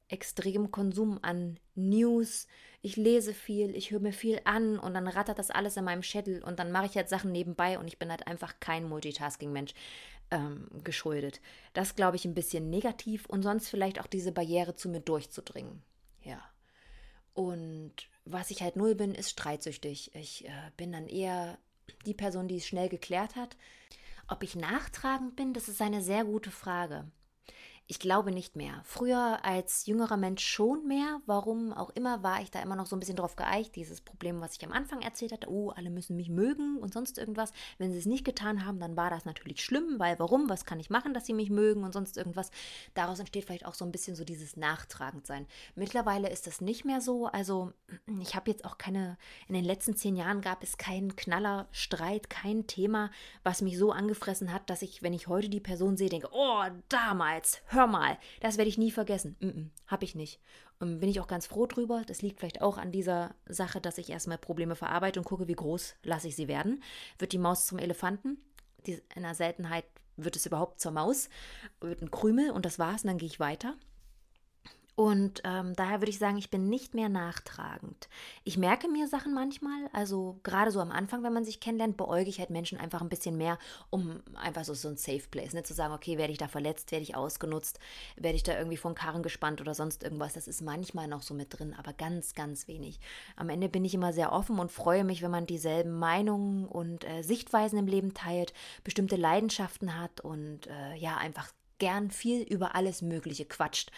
extrem 0.10 0.72
Konsum 0.72 1.20
an 1.22 1.60
News. 1.76 2.48
Ich 2.82 2.98
lese 2.98 3.34
viel, 3.34 3.76
ich 3.76 3.92
höre 3.92 4.00
mir 4.00 4.14
viel 4.14 4.42
an 4.44 4.80
und 4.80 4.94
dann 4.94 5.08
rattert 5.08 5.40
das 5.40 5.52
alles 5.52 5.78
in 5.78 5.86
meinem 5.86 6.04
Schädel 6.04 6.44
und 6.44 6.60
dann 6.60 6.72
mache 6.72 6.88
ich 6.88 6.96
halt 6.96 7.10
Sachen 7.10 7.32
nebenbei 7.32 7.80
und 7.80 7.88
ich 7.88 8.00
bin 8.00 8.10
halt 8.10 8.28
einfach 8.28 8.60
kein 8.60 8.88
Multitasking-Mensch 8.88 9.74
ähm, 10.32 10.68
geschuldet. 10.84 11.42
Das 11.74 11.96
glaube 11.96 12.18
ich 12.18 12.26
ein 12.26 12.34
bisschen 12.34 12.70
negativ 12.70 13.26
und 13.28 13.44
sonst 13.44 13.70
vielleicht 13.70 14.00
auch 14.00 14.08
diese 14.08 14.32
Barriere 14.32 14.76
zu 14.76 14.90
mir 14.90 15.02
durchzudringen. 15.02 15.82
Ja. 16.24 16.42
Und 17.34 17.94
was 18.26 18.52
ich 18.52 18.62
halt 18.62 18.76
null 18.76 18.96
bin, 18.96 19.14
ist 19.14 19.30
streitsüchtig. 19.30 20.14
Ich 20.16 20.46
äh, 20.46 20.72
bin 20.76 20.92
dann 20.92 21.08
eher 21.08 21.58
die 22.06 22.14
Person, 22.14 22.48
die 22.48 22.58
es 22.58 22.68
schnell 22.68 22.90
geklärt 22.90 23.36
hat. 23.36 23.56
Ob 24.28 24.44
ich 24.44 24.56
nachtragend 24.56 25.36
bin, 25.36 25.54
das 25.54 25.68
ist 25.68 25.82
eine 25.82 26.02
sehr 26.02 26.24
gute 26.26 26.52
Frage. 26.52 27.10
Ich 27.92 27.98
glaube 27.98 28.32
nicht 28.32 28.56
mehr. 28.56 28.82
Früher 28.84 29.40
als 29.44 29.88
jüngerer 29.88 30.16
Mensch 30.16 30.46
schon 30.46 30.86
mehr. 30.86 31.22
Warum 31.26 31.74
auch 31.74 31.90
immer 31.90 32.22
war 32.22 32.40
ich 32.40 32.52
da 32.52 32.62
immer 32.62 32.76
noch 32.76 32.86
so 32.86 32.96
ein 32.96 33.00
bisschen 33.00 33.16
drauf 33.16 33.36
geeicht. 33.36 33.76
Dieses 33.76 34.00
Problem, 34.00 34.42
was 34.42 34.56
ich 34.56 34.64
am 34.64 34.72
Anfang 34.72 35.02
erzählt 35.02 35.32
hatte, 35.32 35.50
oh, 35.50 35.72
alle 35.72 35.90
müssen 35.90 36.16
mich 36.16 36.30
mögen 36.30 36.78
und 36.78 36.94
sonst 36.94 37.18
irgendwas. 37.18 37.52
Wenn 37.80 37.92
sie 37.92 37.98
es 37.98 38.06
nicht 38.06 38.26
getan 38.26 38.64
haben, 38.64 38.80
dann 38.80 38.96
war 38.96 39.10
das 39.10 39.26
natürlich 39.26 39.64
schlimm, 39.64 39.96
weil 39.98 40.20
warum? 40.20 40.50
Was 40.50 40.66
kann 40.66 40.80
ich 40.80 40.92
machen, 40.92 41.16
dass 41.16 41.26
sie 41.26 41.34
mich 41.34 41.50
mögen 41.50 41.84
und 41.84 41.92
sonst 41.92 42.16
irgendwas? 42.16 42.52
Daraus 42.94 43.18
entsteht 43.18 43.46
vielleicht 43.46 43.66
auch 43.66 43.74
so 43.74 43.86
ein 43.86 43.92
bisschen 43.92 44.16
so 44.16 44.24
dieses 44.24 44.56
Nachtragendsein. 44.56 45.48
Mittlerweile 45.74 46.30
ist 46.30 46.46
das 46.46 46.62
nicht 46.62 46.86
mehr 46.86 47.02
so. 47.02 47.26
Also 47.26 47.74
ich 48.22 48.36
habe 48.36 48.52
jetzt 48.52 48.66
auch 48.66 48.78
keine, 48.78 49.18
in 49.48 49.56
den 49.56 49.66
letzten 49.66 49.96
zehn 49.96 50.16
Jahren 50.16 50.42
gab 50.42 50.62
es 50.62 50.78
keinen 50.78 51.16
Knallerstreit, 51.16 52.30
kein 52.30 52.68
Thema, 52.68 53.10
was 53.44 53.64
mich 53.64 53.80
so 53.80 53.92
angefressen 53.92 54.54
hat, 54.54 54.70
dass 54.70 54.84
ich, 54.84 55.02
wenn 55.02 55.14
ich 55.14 55.28
heute 55.28 55.50
die 55.50 55.60
Person 55.60 55.98
sehe, 55.98 56.10
denke, 56.10 56.30
oh, 56.32 56.66
damals, 56.88 57.64
hör 57.66 57.79
hör 57.80 57.88
mal, 57.88 58.18
das 58.42 58.58
werde 58.58 58.70
ich 58.70 58.78
nie 58.78 58.92
vergessen. 58.92 59.36
Mm 59.40 59.48
-mm, 59.48 59.70
hab 59.88 60.04
ich 60.04 60.16
nicht. 60.16 60.40
Und 60.80 61.00
bin 61.00 61.10
ich 61.10 61.20
auch 61.20 61.28
ganz 61.28 61.48
froh 61.48 61.66
drüber. 61.66 62.04
Das 62.06 62.22
liegt 62.22 62.40
vielleicht 62.40 62.62
auch 62.62 62.78
an 62.78 62.92
dieser 62.92 63.36
Sache, 63.48 63.82
dass 63.82 63.98
ich 63.98 64.10
erstmal 64.10 64.38
Probleme 64.38 64.76
verarbeite 64.76 65.20
und 65.20 65.26
gucke, 65.26 65.48
wie 65.48 65.56
groß 65.56 65.96
lasse 66.04 66.28
ich 66.28 66.36
sie 66.36 66.48
werden. 66.48 66.84
Wird 67.18 67.32
die 67.32 67.38
Maus 67.38 67.66
zum 67.66 67.80
Elefanten? 67.80 68.38
In 68.86 69.02
einer 69.16 69.36
Seltenheit 69.36 69.86
wird 70.16 70.36
es 70.36 70.46
überhaupt 70.46 70.80
zur 70.80 70.92
Maus, 70.92 71.30
wird 71.80 72.02
ein 72.02 72.12
Krümel 72.12 72.52
und 72.52 72.66
das 72.66 72.80
war's 72.80 73.04
und 73.04 73.08
dann 73.08 73.18
gehe 73.18 73.28
ich 73.28 73.40
weiter. 73.40 73.76
Und 75.00 75.42
ähm, 75.46 75.78
daher 75.78 76.02
würde 76.02 76.10
ich 76.10 76.20
sagen, 76.20 76.38
ich 76.38 76.50
bin 76.50 76.68
nicht 76.68 76.94
mehr 76.94 77.08
nachtragend. 77.08 78.10
Ich 78.44 78.58
merke 78.58 78.90
mir 78.90 79.08
Sachen 79.08 79.34
manchmal, 79.34 79.88
also 79.94 80.42
gerade 80.44 80.72
so 80.72 80.82
am 80.82 80.92
Anfang, 80.92 81.24
wenn 81.24 81.32
man 81.32 81.46
sich 81.46 81.62
kennenlernt, 81.62 81.96
beäuge 81.96 82.30
ich 82.30 82.40
halt 82.40 82.50
Menschen 82.50 82.78
einfach 82.78 83.00
ein 83.00 83.08
bisschen 83.08 83.38
mehr, 83.38 83.58
um 83.92 84.22
einfach 84.36 84.66
so, 84.66 84.74
so 84.74 84.90
ein 84.90 84.98
Safe 84.98 85.24
Place, 85.32 85.54
ne? 85.54 85.64
zu 85.64 85.74
sagen, 85.74 85.94
okay, 85.94 86.18
werde 86.18 86.34
ich 86.34 86.38
da 86.38 86.50
verletzt, 86.50 86.92
werde 86.92 87.04
ich 87.04 87.16
ausgenutzt, 87.16 87.80
werde 88.18 88.36
ich 88.36 88.44
da 88.44 88.58
irgendwie 88.58 88.76
von 88.76 88.94
Karren 88.94 89.24
gespannt 89.24 89.62
oder 89.62 89.74
sonst 89.74 90.04
irgendwas. 90.04 90.34
Das 90.34 90.50
ist 90.50 90.62
manchmal 90.62 91.08
noch 91.08 91.22
so 91.22 91.34
mit 91.34 91.58
drin, 91.58 91.74
aber 91.78 91.94
ganz, 91.94 92.34
ganz 92.34 92.68
wenig. 92.68 93.00
Am 93.38 93.48
Ende 93.48 93.70
bin 93.70 93.86
ich 93.86 93.94
immer 93.94 94.12
sehr 94.12 94.34
offen 94.34 94.60
und 94.60 94.70
freue 94.70 95.06
mich, 95.06 95.22
wenn 95.22 95.32
man 95.32 95.46
dieselben 95.46 95.98
Meinungen 95.98 96.66
und 96.66 97.06
äh, 97.06 97.22
Sichtweisen 97.22 97.80
im 97.80 97.88
Leben 97.88 98.14
teilt, 98.14 98.52
bestimmte 98.84 99.16
Leidenschaften 99.16 99.98
hat 99.98 100.20
und 100.20 100.68
äh, 100.68 100.96
ja, 100.98 101.16
einfach 101.16 101.54
gern 101.78 102.12
viel 102.12 102.44
über 102.44 102.76
alles 102.76 103.02
Mögliche 103.02 103.46
quatscht 103.46 103.92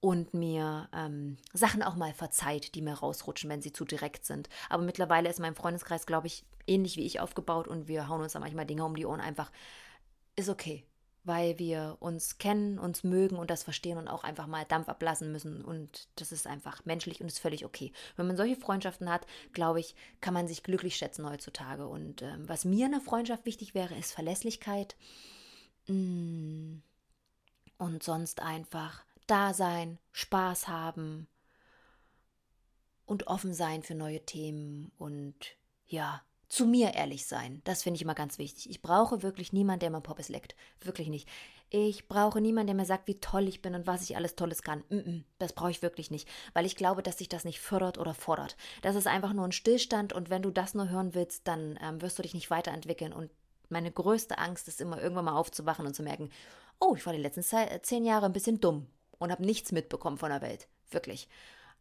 und 0.00 0.32
mir 0.32 0.88
ähm, 0.92 1.38
Sachen 1.52 1.82
auch 1.82 1.96
mal 1.96 2.12
verzeiht, 2.12 2.74
die 2.74 2.82
mir 2.82 2.94
rausrutschen, 2.94 3.50
wenn 3.50 3.62
sie 3.62 3.72
zu 3.72 3.84
direkt 3.84 4.24
sind. 4.24 4.48
Aber 4.68 4.82
mittlerweile 4.82 5.28
ist 5.28 5.40
mein 5.40 5.56
Freundeskreis, 5.56 6.06
glaube 6.06 6.28
ich, 6.28 6.44
ähnlich 6.66 6.96
wie 6.96 7.06
ich 7.06 7.20
aufgebaut 7.20 7.66
und 7.66 7.88
wir 7.88 8.08
hauen 8.08 8.22
uns 8.22 8.32
da 8.32 8.40
manchmal 8.40 8.66
Dinge 8.66 8.84
um 8.84 8.94
die 8.94 9.06
Ohren. 9.06 9.20
Einfach 9.20 9.50
ist 10.36 10.48
okay, 10.48 10.84
weil 11.24 11.58
wir 11.58 11.96
uns 11.98 12.38
kennen, 12.38 12.78
uns 12.78 13.02
mögen 13.02 13.36
und 13.36 13.50
das 13.50 13.64
verstehen 13.64 13.98
und 13.98 14.06
auch 14.06 14.22
einfach 14.22 14.46
mal 14.46 14.64
Dampf 14.64 14.88
ablassen 14.88 15.32
müssen. 15.32 15.64
Und 15.64 16.08
das 16.14 16.30
ist 16.30 16.46
einfach 16.46 16.84
menschlich 16.84 17.20
und 17.20 17.26
ist 17.26 17.40
völlig 17.40 17.64
okay. 17.64 17.92
Wenn 18.16 18.28
man 18.28 18.36
solche 18.36 18.56
Freundschaften 18.56 19.10
hat, 19.10 19.26
glaube 19.52 19.80
ich, 19.80 19.96
kann 20.20 20.34
man 20.34 20.46
sich 20.46 20.62
glücklich 20.62 20.96
schätzen 20.96 21.28
heutzutage. 21.28 21.88
Und 21.88 22.22
ähm, 22.22 22.48
was 22.48 22.64
mir 22.64 22.86
in 22.86 22.94
einer 22.94 23.02
Freundschaft 23.02 23.46
wichtig 23.46 23.74
wäre, 23.74 23.96
ist 23.96 24.12
Verlässlichkeit. 24.12 24.96
Mm. 25.88 26.76
Und 27.80 28.02
sonst 28.02 28.42
einfach 28.42 29.04
da 29.30 29.54
sein, 29.54 29.98
Spaß 30.12 30.68
haben 30.68 31.28
und 33.06 33.26
offen 33.26 33.54
sein 33.54 33.82
für 33.82 33.94
neue 33.94 34.24
Themen 34.24 34.92
und 34.98 35.56
ja, 35.86 36.22
zu 36.48 36.66
mir 36.66 36.94
ehrlich 36.94 37.26
sein. 37.26 37.60
Das 37.64 37.82
finde 37.82 37.96
ich 37.96 38.02
immer 38.02 38.14
ganz 38.14 38.38
wichtig. 38.38 38.70
Ich 38.70 38.82
brauche 38.82 39.22
wirklich 39.22 39.52
niemanden, 39.52 39.80
der 39.80 39.90
mein 39.90 40.02
Poppes 40.02 40.28
leckt. 40.28 40.56
Wirklich 40.80 41.08
nicht. 41.08 41.28
Ich 41.70 42.08
brauche 42.08 42.40
niemanden, 42.40 42.68
der 42.68 42.76
mir 42.76 42.86
sagt, 42.86 43.06
wie 43.06 43.20
toll 43.20 43.46
ich 43.46 43.60
bin 43.60 43.74
und 43.74 43.86
was 43.86 44.02
ich 44.02 44.16
alles 44.16 44.34
Tolles 44.34 44.62
kann. 44.62 44.82
Mm 44.88 44.96
-mm, 44.96 45.24
das 45.38 45.52
brauche 45.52 45.70
ich 45.70 45.82
wirklich 45.82 46.10
nicht, 46.10 46.26
weil 46.54 46.64
ich 46.64 46.76
glaube, 46.76 47.02
dass 47.02 47.18
sich 47.18 47.28
das 47.28 47.44
nicht 47.44 47.60
fördert 47.60 47.98
oder 47.98 48.14
fordert. 48.14 48.56
Das 48.80 48.96
ist 48.96 49.06
einfach 49.06 49.34
nur 49.34 49.44
ein 49.44 49.52
Stillstand 49.52 50.14
und 50.14 50.30
wenn 50.30 50.40
du 50.40 50.50
das 50.50 50.74
nur 50.74 50.88
hören 50.88 51.14
willst, 51.14 51.46
dann 51.46 51.78
ähm, 51.82 52.00
wirst 52.00 52.18
du 52.18 52.22
dich 52.22 52.32
nicht 52.32 52.50
weiterentwickeln. 52.50 53.12
Und 53.12 53.30
meine 53.68 53.92
größte 53.92 54.38
Angst 54.38 54.68
ist 54.68 54.80
immer, 54.80 55.00
irgendwann 55.00 55.26
mal 55.26 55.36
aufzuwachen 55.36 55.86
und 55.86 55.94
zu 55.94 56.02
merken, 56.02 56.30
oh, 56.80 56.94
ich 56.96 57.04
war 57.04 57.12
die 57.12 57.20
letzten 57.20 57.42
zehn 57.82 58.04
Jahre 58.06 58.24
ein 58.24 58.32
bisschen 58.32 58.60
dumm 58.60 58.86
und 59.18 59.30
habe 59.30 59.44
nichts 59.44 59.72
mitbekommen 59.72 60.18
von 60.18 60.30
der 60.30 60.42
Welt. 60.42 60.68
Wirklich. 60.90 61.28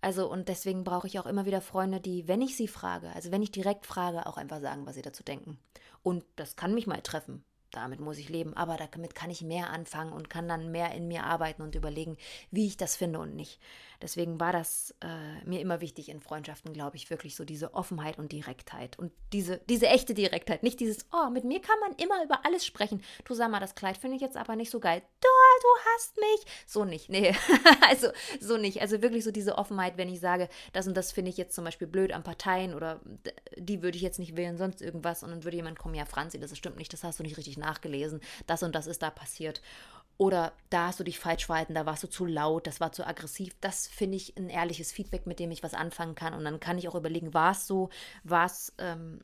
Also 0.02 0.30
und 0.30 0.48
deswegen 0.48 0.84
brauche 0.84 1.08
ich 1.08 1.20
auch 1.20 1.26
immer 1.26 1.46
wieder 1.46 1.62
Freunde, 1.62 2.00
die, 2.00 2.28
wenn 2.28 2.42
ich 2.42 2.56
sie 2.56 2.68
frage, 2.68 3.10
also 3.16 3.32
wenn 3.32 3.42
ich 3.42 3.52
direkt 3.52 3.86
frage, 3.86 4.26
auch 4.28 4.38
einfach 4.38 4.62
sagen, 4.62 4.86
was 4.86 4.96
sie 4.96 5.02
dazu 5.02 5.24
denken. 5.24 5.58
Und 6.04 6.24
das 6.36 6.56
kann 6.56 6.74
mich 6.74 6.86
mal 6.86 7.02
treffen 7.02 7.44
damit 7.72 8.00
muss 8.00 8.18
ich 8.18 8.30
leben, 8.30 8.56
aber 8.56 8.78
damit 8.78 9.16
kann 9.16 9.30
ich 9.30 9.42
mehr 9.42 9.70
anfangen 9.70 10.14
und 10.14 10.30
kann 10.30 10.48
dann 10.48 10.72
mehr 10.72 10.94
in 10.94 11.08
mir 11.08 11.24
arbeiten 11.24 11.62
und 11.62 11.76
überlegen, 11.76 12.18
wie 12.52 12.68
ich 12.68 12.78
das 12.78 12.96
finde 12.96 13.20
und 13.20 13.36
nicht. 13.36 13.60
Deswegen 14.02 14.40
war 14.40 14.52
das 14.52 14.96
äh, 15.02 15.44
mir 15.46 15.60
immer 15.60 15.82
wichtig 15.82 16.10
in 16.10 16.22
Freundschaften, 16.22 16.74
glaube 16.74 16.98
ich, 16.98 17.10
wirklich 17.10 17.36
so 17.36 17.46
diese 17.46 17.74
Offenheit 17.74 18.18
und 18.18 18.32
Direktheit 18.32 18.98
und 18.98 19.12
diese, 19.34 19.60
diese 19.70 19.88
echte 19.88 20.14
Direktheit. 20.14 20.64
Nicht 20.64 20.80
dieses, 20.80 21.06
oh, 21.12 21.30
mit 21.30 21.44
mir 21.44 21.62
kann 21.62 21.80
man 21.80 21.94
immer 21.94 22.24
über 22.24 22.46
alles 22.46 22.66
sprechen. 22.66 23.04
Du 23.26 23.34
sag 23.34 23.50
mal, 23.50 23.60
das 23.60 23.76
Kleid 23.76 23.98
finde 23.98 24.16
ich 24.16 24.22
jetzt 24.22 24.38
aber 24.38 24.56
nicht 24.56 24.70
so 24.70 24.80
geil. 24.80 25.02
Du, 25.22 25.28
du 25.62 25.68
hast 25.94 26.18
mich. 26.18 26.54
So 26.66 26.86
nicht, 26.86 27.10
nee. 27.10 27.36
also 27.90 28.10
so 28.40 28.58
nicht. 28.58 28.82
Also 28.82 29.02
wirklich 29.02 29.24
so 29.24 29.32
diese 29.32 29.58
Offenheit, 29.58 29.98
wenn 29.98 30.10
ich 30.10 30.20
sage, 30.20 30.50
das 30.74 30.88
und 30.88 30.96
das 30.96 31.12
finde 31.12 31.30
ich 31.30 31.38
jetzt 31.38 31.56
zum 31.56 31.66
Beispiel 31.66 31.88
blöd 31.88 32.14
an 32.14 32.24
Parteien 32.24 32.74
oder 32.74 33.00
die 33.58 33.82
würde 33.82 33.98
ich 33.98 34.04
jetzt 34.04 34.20
nicht 34.20 34.36
wählen, 34.36 34.58
sonst 34.58 34.82
irgendwas. 34.82 35.24
Und 35.24 35.32
dann 35.32 35.44
würde 35.44 35.58
jemand 35.58 35.80
kommen, 35.80 35.96
ja, 35.96 36.06
Franzi, 36.06 36.40
das 36.40 36.56
stimmt 36.58 36.78
nicht, 36.78 36.94
das 36.94 37.04
hast 37.04 37.20
du 37.20 37.24
nicht 37.24 37.38
richtig 37.38 37.58
nachgelesen, 37.58 38.22
das 38.46 38.64
und 38.64 38.76
das 38.76 38.88
ist 38.88 39.02
da 39.02 39.10
passiert. 39.10 39.62
Oder 40.18 40.54
da 40.72 40.88
hast 40.88 41.00
du 41.00 41.04
dich 41.04 41.20
falsch 41.20 41.46
verhalten, 41.46 41.76
da 41.76 41.86
warst 41.86 42.04
du 42.04 42.08
zu 42.08 42.26
laut, 42.26 42.66
das 42.66 42.80
war 42.80 42.92
zu 42.92 43.06
aggressiv. 43.06 43.56
Das 43.62 43.88
finde 43.88 44.18
ich 44.18 44.36
ein 44.36 44.50
ehrliches 44.50 44.92
Feedback, 44.92 45.28
mit 45.28 45.40
dem 45.40 45.52
ich 45.52 45.62
was 45.62 45.76
anfangen 45.76 46.16
kann. 46.16 46.34
Und 46.34 46.44
dann 46.44 46.60
kann 46.60 46.80
ich 46.80 46.88
auch 46.88 46.96
überlegen, 46.96 47.36
war 47.36 47.52
es 47.52 47.68
so, 47.68 47.90
war 48.24 48.48
es 48.48 48.74
ähm, 48.80 49.22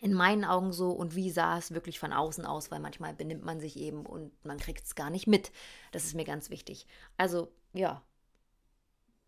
in 0.00 0.12
meinen 0.12 0.44
Augen 0.44 0.72
so 0.72 0.90
und 0.90 1.14
wie 1.14 1.30
sah 1.30 1.58
es 1.58 1.72
wirklich 1.72 1.98
von 1.98 2.12
außen 2.12 2.44
aus, 2.44 2.70
weil 2.70 2.80
manchmal 2.80 3.14
benimmt 3.14 3.44
man 3.44 3.60
sich 3.60 3.76
eben 3.78 4.04
und 4.04 4.32
man 4.44 4.58
kriegt 4.58 4.84
es 4.84 4.94
gar 4.94 5.10
nicht 5.10 5.26
mit. 5.26 5.52
Das 5.92 6.04
ist 6.04 6.14
mir 6.14 6.24
ganz 6.24 6.50
wichtig. 6.50 6.86
Also 7.16 7.48
ja, 7.72 8.02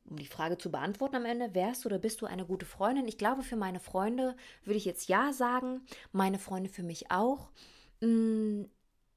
um 0.04 0.16
die 0.16 0.26
Frage 0.26 0.58
zu 0.58 0.70
beantworten 0.70 1.16
am 1.16 1.24
Ende, 1.24 1.54
wärst 1.54 1.84
du 1.84 1.88
oder 1.88 1.98
bist 1.98 2.20
du 2.20 2.26
eine 2.26 2.46
gute 2.46 2.66
Freundin? 2.66 3.06
Ich 3.08 3.18
glaube, 3.18 3.42
für 3.42 3.56
meine 3.56 3.80
Freunde 3.80 4.36
würde 4.64 4.78
ich 4.78 4.84
jetzt 4.84 5.08
ja 5.08 5.32
sagen, 5.32 5.82
meine 6.12 6.38
Freunde 6.38 6.70
für 6.70 6.82
mich 6.82 7.10
auch. 7.10 7.50
Mm, 8.00 8.64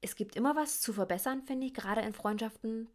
es 0.00 0.16
gibt 0.16 0.36
immer 0.36 0.56
was 0.56 0.80
zu 0.80 0.92
verbessern, 0.92 1.42
finde 1.42 1.66
ich, 1.66 1.74
gerade 1.74 2.02
in 2.02 2.12
Freundschaften. 2.12 2.88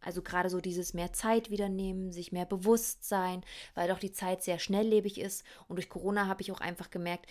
Also 0.00 0.20
gerade 0.20 0.50
so 0.50 0.60
dieses 0.60 0.94
mehr 0.94 1.12
Zeit 1.12 1.50
wieder 1.50 1.68
nehmen, 1.68 2.10
sich 2.10 2.32
mehr 2.32 2.46
bewusst 2.46 3.04
sein, 3.04 3.44
weil 3.74 3.88
doch 3.88 4.00
die 4.00 4.12
Zeit 4.12 4.42
sehr 4.42 4.58
schnelllebig 4.58 5.20
ist. 5.20 5.44
Und 5.68 5.76
durch 5.76 5.88
Corona 5.88 6.26
habe 6.26 6.42
ich 6.42 6.50
auch 6.50 6.60
einfach 6.60 6.90
gemerkt, 6.90 7.26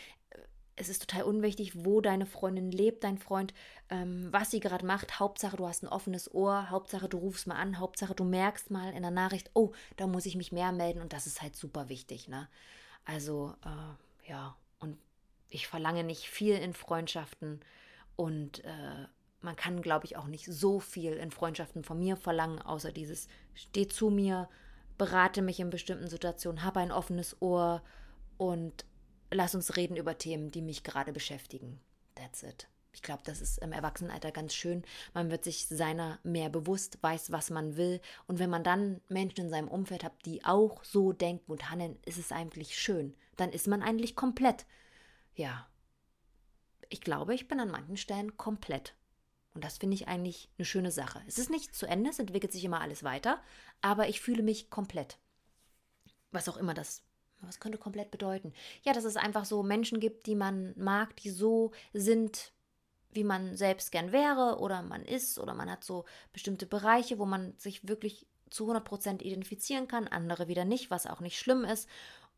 es 0.76 0.90
ist 0.90 1.08
total 1.08 1.24
unwichtig, 1.24 1.86
wo 1.86 2.02
deine 2.02 2.26
Freundin 2.26 2.72
lebt, 2.72 3.04
dein 3.04 3.18
Freund, 3.18 3.54
ähm, 3.90 4.28
was 4.32 4.52
sie 4.52 4.60
gerade 4.60 4.86
macht. 4.86 5.20
Hauptsache, 5.20 5.58
du 5.58 5.68
hast 5.68 5.84
ein 5.84 5.90
offenes 5.90 6.34
Ohr. 6.34 6.70
Hauptsache, 6.70 7.10
du 7.10 7.18
rufst 7.18 7.48
mal 7.48 7.56
an. 7.56 7.80
Hauptsache, 7.80 8.16
du 8.16 8.24
merkst 8.24 8.72
mal 8.72 8.94
in 8.94 9.02
der 9.02 9.12
Nachricht, 9.12 9.52
oh, 9.54 9.72
da 9.98 10.08
muss 10.08 10.26
ich 10.26 10.36
mich 10.36 10.52
mehr 10.52 10.72
melden. 10.72 11.02
Und 11.02 11.14
das 11.14 11.28
ist 11.28 11.42
halt 11.42 11.56
super 11.56 11.90
wichtig. 11.90 12.28
Ne? 12.28 12.48
Also, 13.06 13.54
äh, 13.66 14.30
ja, 14.30 14.56
und 14.80 14.98
ich 15.50 15.68
verlange 15.68 16.04
nicht 16.04 16.28
viel 16.30 16.56
in 16.56 16.74
Freundschaften. 16.74 17.60
Und 18.16 18.64
äh, 18.64 19.08
man 19.42 19.56
kann, 19.56 19.82
glaube 19.82 20.06
ich, 20.06 20.18
auch 20.18 20.28
nicht 20.28 20.46
so 20.46 20.80
viel 20.80 21.14
in 21.14 21.32
Freundschaften 21.32 21.84
von 21.84 22.00
mir 22.00 22.16
verlangen, 22.16 22.62
außer 22.62 22.92
dieses, 22.92 23.28
steh 23.54 23.88
zu 23.88 24.10
mir, 24.10 24.48
berate 24.98 25.42
mich 25.42 25.60
in 25.60 25.70
bestimmten 25.70 26.08
Situationen, 26.08 26.64
habe 26.64 26.80
ein 26.80 26.92
offenes 26.92 27.42
Ohr 27.42 27.82
und 28.38 28.86
lass 29.32 29.56
uns 29.56 29.76
reden 29.76 29.98
über 29.98 30.18
Themen, 30.18 30.52
die 30.52 30.62
mich 30.62 30.84
gerade 30.84 31.14
beschäftigen. 31.14 31.80
That's 32.16 32.44
it. 32.44 32.68
Ich 32.94 33.02
glaube, 33.02 33.22
das 33.24 33.40
ist 33.40 33.58
im 33.60 33.72
Erwachsenenalter 33.72 34.32
ganz 34.32 34.54
schön. 34.54 34.84
Man 35.14 35.32
wird 35.32 35.46
sich 35.46 35.68
seiner 35.68 36.20
mehr 36.24 36.50
bewusst, 36.50 37.02
weiß, 37.02 37.32
was 37.32 37.50
man 37.50 37.78
will. 37.78 38.02
Und 38.28 38.40
wenn 38.40 38.50
man 38.50 38.64
dann 38.64 39.00
Menschen 39.08 39.46
in 39.46 39.50
seinem 39.50 39.70
Umfeld 39.70 40.04
hat, 40.04 40.14
die 40.26 40.44
auch 40.44 40.84
so 40.84 41.14
denken 41.14 41.52
und 41.52 41.70
handeln, 41.70 41.98
ist 42.06 42.18
es 42.18 42.32
eigentlich 42.32 42.78
schön. 42.78 43.16
Dann 43.38 43.52
ist 43.52 43.68
man 43.68 43.82
eigentlich 43.82 44.16
komplett. 44.16 44.66
Ja. 45.36 45.68
Ich 46.90 47.00
glaube, 47.00 47.34
ich 47.34 47.48
bin 47.48 47.62
an 47.62 47.72
manchen 47.72 47.96
Stellen 47.96 48.36
komplett. 48.36 48.94
Und 49.54 49.64
das 49.64 49.78
finde 49.78 49.96
ich 49.96 50.08
eigentlich 50.08 50.50
eine 50.58 50.66
schöne 50.66 50.92
Sache. 50.92 51.22
Es 51.28 51.38
ist 51.38 51.50
nicht 51.50 51.74
zu 51.74 51.86
Ende, 51.86 52.10
es 52.10 52.20
entwickelt 52.20 52.52
sich 52.52 52.64
immer 52.64 52.82
alles 52.82 53.04
weiter, 53.04 53.42
aber 53.82 54.08
ich 54.10 54.22
fühle 54.22 54.44
mich 54.44 54.70
komplett. 54.70 55.18
Was 56.32 56.48
auch 56.48 56.58
immer 56.58 56.74
das, 56.74 57.04
was 57.42 57.60
könnte 57.60 57.78
komplett 57.78 58.12
bedeuten? 58.12 58.54
Ja, 58.84 58.94
dass 58.94 59.04
es 59.04 59.18
einfach 59.18 59.46
so 59.46 59.64
Menschen 59.64 60.00
gibt, 60.00 60.26
die 60.28 60.36
man 60.36 60.74
mag, 60.78 61.16
die 61.18 61.30
so 61.30 61.72
sind, 61.94 62.52
wie 63.12 63.24
man 63.24 63.56
selbst 63.56 63.92
gern 63.92 64.12
wäre 64.12 64.60
oder 64.60 64.82
man 64.82 65.04
ist 65.04 65.40
oder 65.40 65.54
man 65.54 65.70
hat 65.70 65.84
so 65.84 66.06
bestimmte 66.34 66.66
Bereiche, 66.66 67.20
wo 67.20 67.26
man 67.26 67.54
sich 67.58 67.88
wirklich 67.88 68.28
zu 68.50 68.70
100% 68.72 69.22
identifizieren 69.22 69.88
kann, 69.88 70.08
andere 70.08 70.48
wieder 70.48 70.66
nicht, 70.66 70.92
was 70.92 71.08
auch 71.08 71.22
nicht 71.22 71.40
schlimm 71.40 71.64
ist 71.64 71.88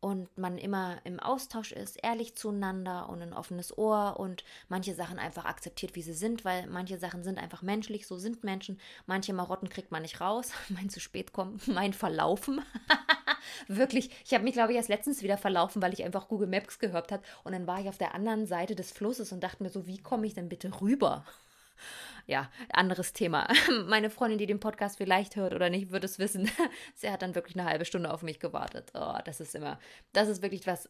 und 0.04 0.38
man 0.38 0.58
immer 0.58 0.98
im 1.06 1.18
Austausch 1.22 1.72
ist, 1.72 1.98
ehrlich 2.04 2.36
zueinander 2.36 3.08
und 3.08 3.22
ein 3.22 3.32
offenes 3.32 3.78
Ohr 3.78 4.20
und 4.20 4.44
manche 4.68 4.94
Sachen 4.94 5.18
einfach 5.18 5.46
akzeptiert, 5.46 5.96
wie 5.96 6.02
sie 6.02 6.14
sind, 6.14 6.44
weil 6.44 6.68
manche 6.68 6.98
Sachen 6.98 7.24
sind 7.24 7.38
einfach 7.38 7.62
menschlich, 7.62 8.06
so 8.06 8.18
sind 8.18 8.44
Menschen. 8.44 8.82
Manche 9.06 9.32
Marotten 9.32 9.70
kriegt 9.70 9.92
man 9.92 10.02
nicht 10.02 10.20
raus, 10.20 10.52
mein 10.70 10.90
zu 10.90 11.00
spät 11.00 11.32
kommen, 11.32 11.62
mein 11.68 11.94
Verlaufen. 11.94 12.62
Wirklich, 13.68 14.10
ich 14.26 14.34
habe 14.34 14.44
mich, 14.44 14.54
glaube 14.54 14.72
ich, 14.72 14.78
erst 14.78 14.90
letztens 14.90 15.22
wieder 15.22 15.38
verlaufen, 15.38 15.82
weil 15.82 15.94
ich 15.94 16.04
einfach 16.04 16.28
Google 16.28 16.48
Maps 16.48 16.80
gehört 16.80 17.12
habe 17.12 17.24
und 17.44 17.54
dann 17.54 17.68
war 17.68 17.80
ich 17.80 17.90
auf 17.90 17.98
der 17.98 18.14
anderen 18.14 18.46
Seite 18.46 18.76
des 18.76 18.92
Flusses 18.92 19.32
und 19.32 19.44
dachte 19.44 19.64
mir 19.64 19.70
so, 19.70 19.88
wie 19.88 19.98
komme 19.98 20.28
ich 20.28 20.34
denn 20.34 20.50
bitte 20.50 20.82
rüber? 20.82 21.26
ja, 22.26 22.50
anderes 22.70 23.14
Thema. 23.14 23.48
Meine 23.88 24.10
Freundin, 24.10 24.38
die 24.38 24.46
den 24.46 24.60
Podcast 24.60 24.98
vielleicht 24.98 25.36
hört 25.36 25.54
oder 25.54 25.70
nicht, 25.70 25.92
wird 25.92 26.04
es 26.04 26.20
wissen. 26.20 26.50
Sie 26.96 27.10
hat 27.10 27.22
dann 27.22 27.36
wirklich 27.36 27.58
eine 27.58 27.70
halbe 27.70 27.86
Stunde 27.86 28.12
auf 28.14 28.24
mich 28.24 28.40
gewartet. 28.40 28.92
Oh, 28.94 29.18
das 29.26 29.40
ist 29.40 29.56
immer, 29.56 29.80
das 30.14 30.28
ist 30.28 30.42
wirklich 30.42 30.66
was, 30.68 30.90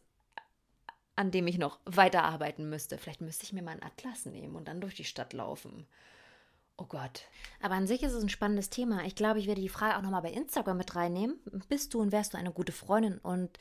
an 1.16 1.30
dem 1.30 1.46
ich 1.46 1.58
noch 1.58 1.80
weiterarbeiten 1.84 2.68
müsste. 2.68 2.98
Vielleicht 2.98 3.20
müsste 3.20 3.44
ich 3.44 3.52
mir 3.52 3.62
mal 3.62 3.72
einen 3.72 3.82
Atlas 3.82 4.26
nehmen 4.26 4.56
und 4.56 4.68
dann 4.68 4.80
durch 4.80 4.94
die 4.94 5.04
Stadt 5.04 5.32
laufen. 5.32 5.86
Oh 6.76 6.86
Gott. 6.86 7.22
Aber 7.60 7.74
an 7.74 7.86
sich 7.86 8.02
ist 8.02 8.12
es 8.12 8.22
ein 8.22 8.28
spannendes 8.28 8.68
Thema. 8.68 9.04
Ich 9.04 9.14
glaube, 9.14 9.38
ich 9.38 9.46
werde 9.46 9.60
die 9.60 9.68
Frage 9.68 9.96
auch 9.96 10.02
nochmal 10.02 10.22
bei 10.22 10.32
Instagram 10.32 10.76
mit 10.76 10.96
reinnehmen. 10.96 11.38
Bist 11.68 11.94
du 11.94 12.00
und 12.00 12.10
wärst 12.10 12.34
du 12.34 12.38
eine 12.38 12.52
gute 12.52 12.72
Freundin? 12.72 13.18
Und 13.18 13.58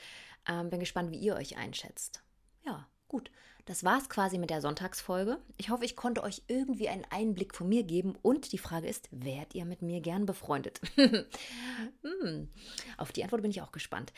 ähm, 0.47 0.69
bin 0.69 0.79
gespannt, 0.79 1.11
wie 1.11 1.19
ihr 1.19 1.35
euch 1.35 1.57
einschätzt. 1.57 2.23
Ja, 2.65 2.87
gut. 3.07 3.29
Das 3.65 3.85
war 3.85 3.97
es 3.97 4.09
quasi 4.09 4.37
mit 4.37 4.49
der 4.49 4.59
Sonntagsfolge. 4.59 5.37
Ich 5.57 5.69
hoffe, 5.69 5.85
ich 5.85 5.95
konnte 5.95 6.21
euch 6.23 6.41
irgendwie 6.47 6.89
einen 6.89 7.05
Einblick 7.11 7.55
von 7.55 7.69
mir 7.69 7.83
geben. 7.83 8.15
Und 8.21 8.51
die 8.51 8.57
Frage 8.57 8.87
ist, 8.87 9.07
wärt 9.11 9.55
ihr 9.55 9.63
mit 9.63 9.81
mir 9.81 10.01
gern 10.01 10.25
befreundet? 10.25 10.81
hm. 10.95 12.49
Auf 12.97 13.13
die 13.13 13.23
Antwort 13.23 13.41
bin 13.41 13.51
ich 13.51 13.61
auch 13.61 13.71
gespannt. 13.71 14.11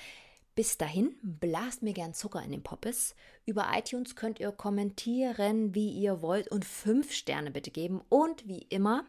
Bis 0.55 0.77
dahin, 0.77 1.13
blast 1.21 1.83
mir 1.83 1.91
gern 1.91 2.13
Zucker 2.13 2.41
in 2.41 2.51
den 2.51 2.63
Poppes. 2.63 3.13
Über 3.45 3.67
iTunes 3.73 4.15
könnt 4.15 4.39
ihr 4.39 4.53
kommentieren, 4.53 5.75
wie 5.75 5.89
ihr 5.89 6.21
wollt 6.21 6.47
und 6.47 6.63
fünf 6.63 7.11
Sterne 7.11 7.51
bitte 7.51 7.71
geben. 7.71 8.01
Und 8.07 8.47
wie 8.47 8.61
immer, 8.69 9.05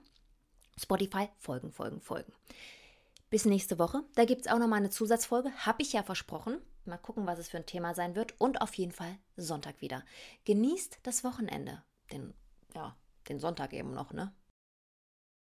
Spotify 0.76 1.28
folgen, 1.38 1.70
folgen, 1.70 2.00
folgen. 2.00 2.32
Bis 3.30 3.44
nächste 3.44 3.78
Woche. 3.78 4.02
Da 4.16 4.24
gibt 4.24 4.40
es 4.40 4.52
auch 4.52 4.58
nochmal 4.58 4.80
eine 4.80 4.90
Zusatzfolge. 4.90 5.52
Habe 5.64 5.82
ich 5.82 5.92
ja 5.92 6.02
versprochen. 6.02 6.58
Mal 6.84 6.98
gucken, 6.98 7.26
was 7.28 7.38
es 7.38 7.48
für 7.48 7.58
ein 7.58 7.66
Thema 7.66 7.94
sein 7.94 8.16
wird. 8.16 8.34
Und 8.40 8.60
auf 8.60 8.74
jeden 8.74 8.92
Fall 8.92 9.16
Sonntag 9.36 9.80
wieder. 9.80 10.04
Genießt 10.46 10.98
das 11.04 11.22
Wochenende. 11.22 11.80
Den, 12.10 12.34
ja, 12.74 12.96
den 13.28 13.38
Sonntag 13.38 13.72
eben 13.72 13.94
noch, 13.94 14.12
ne? 14.12 14.32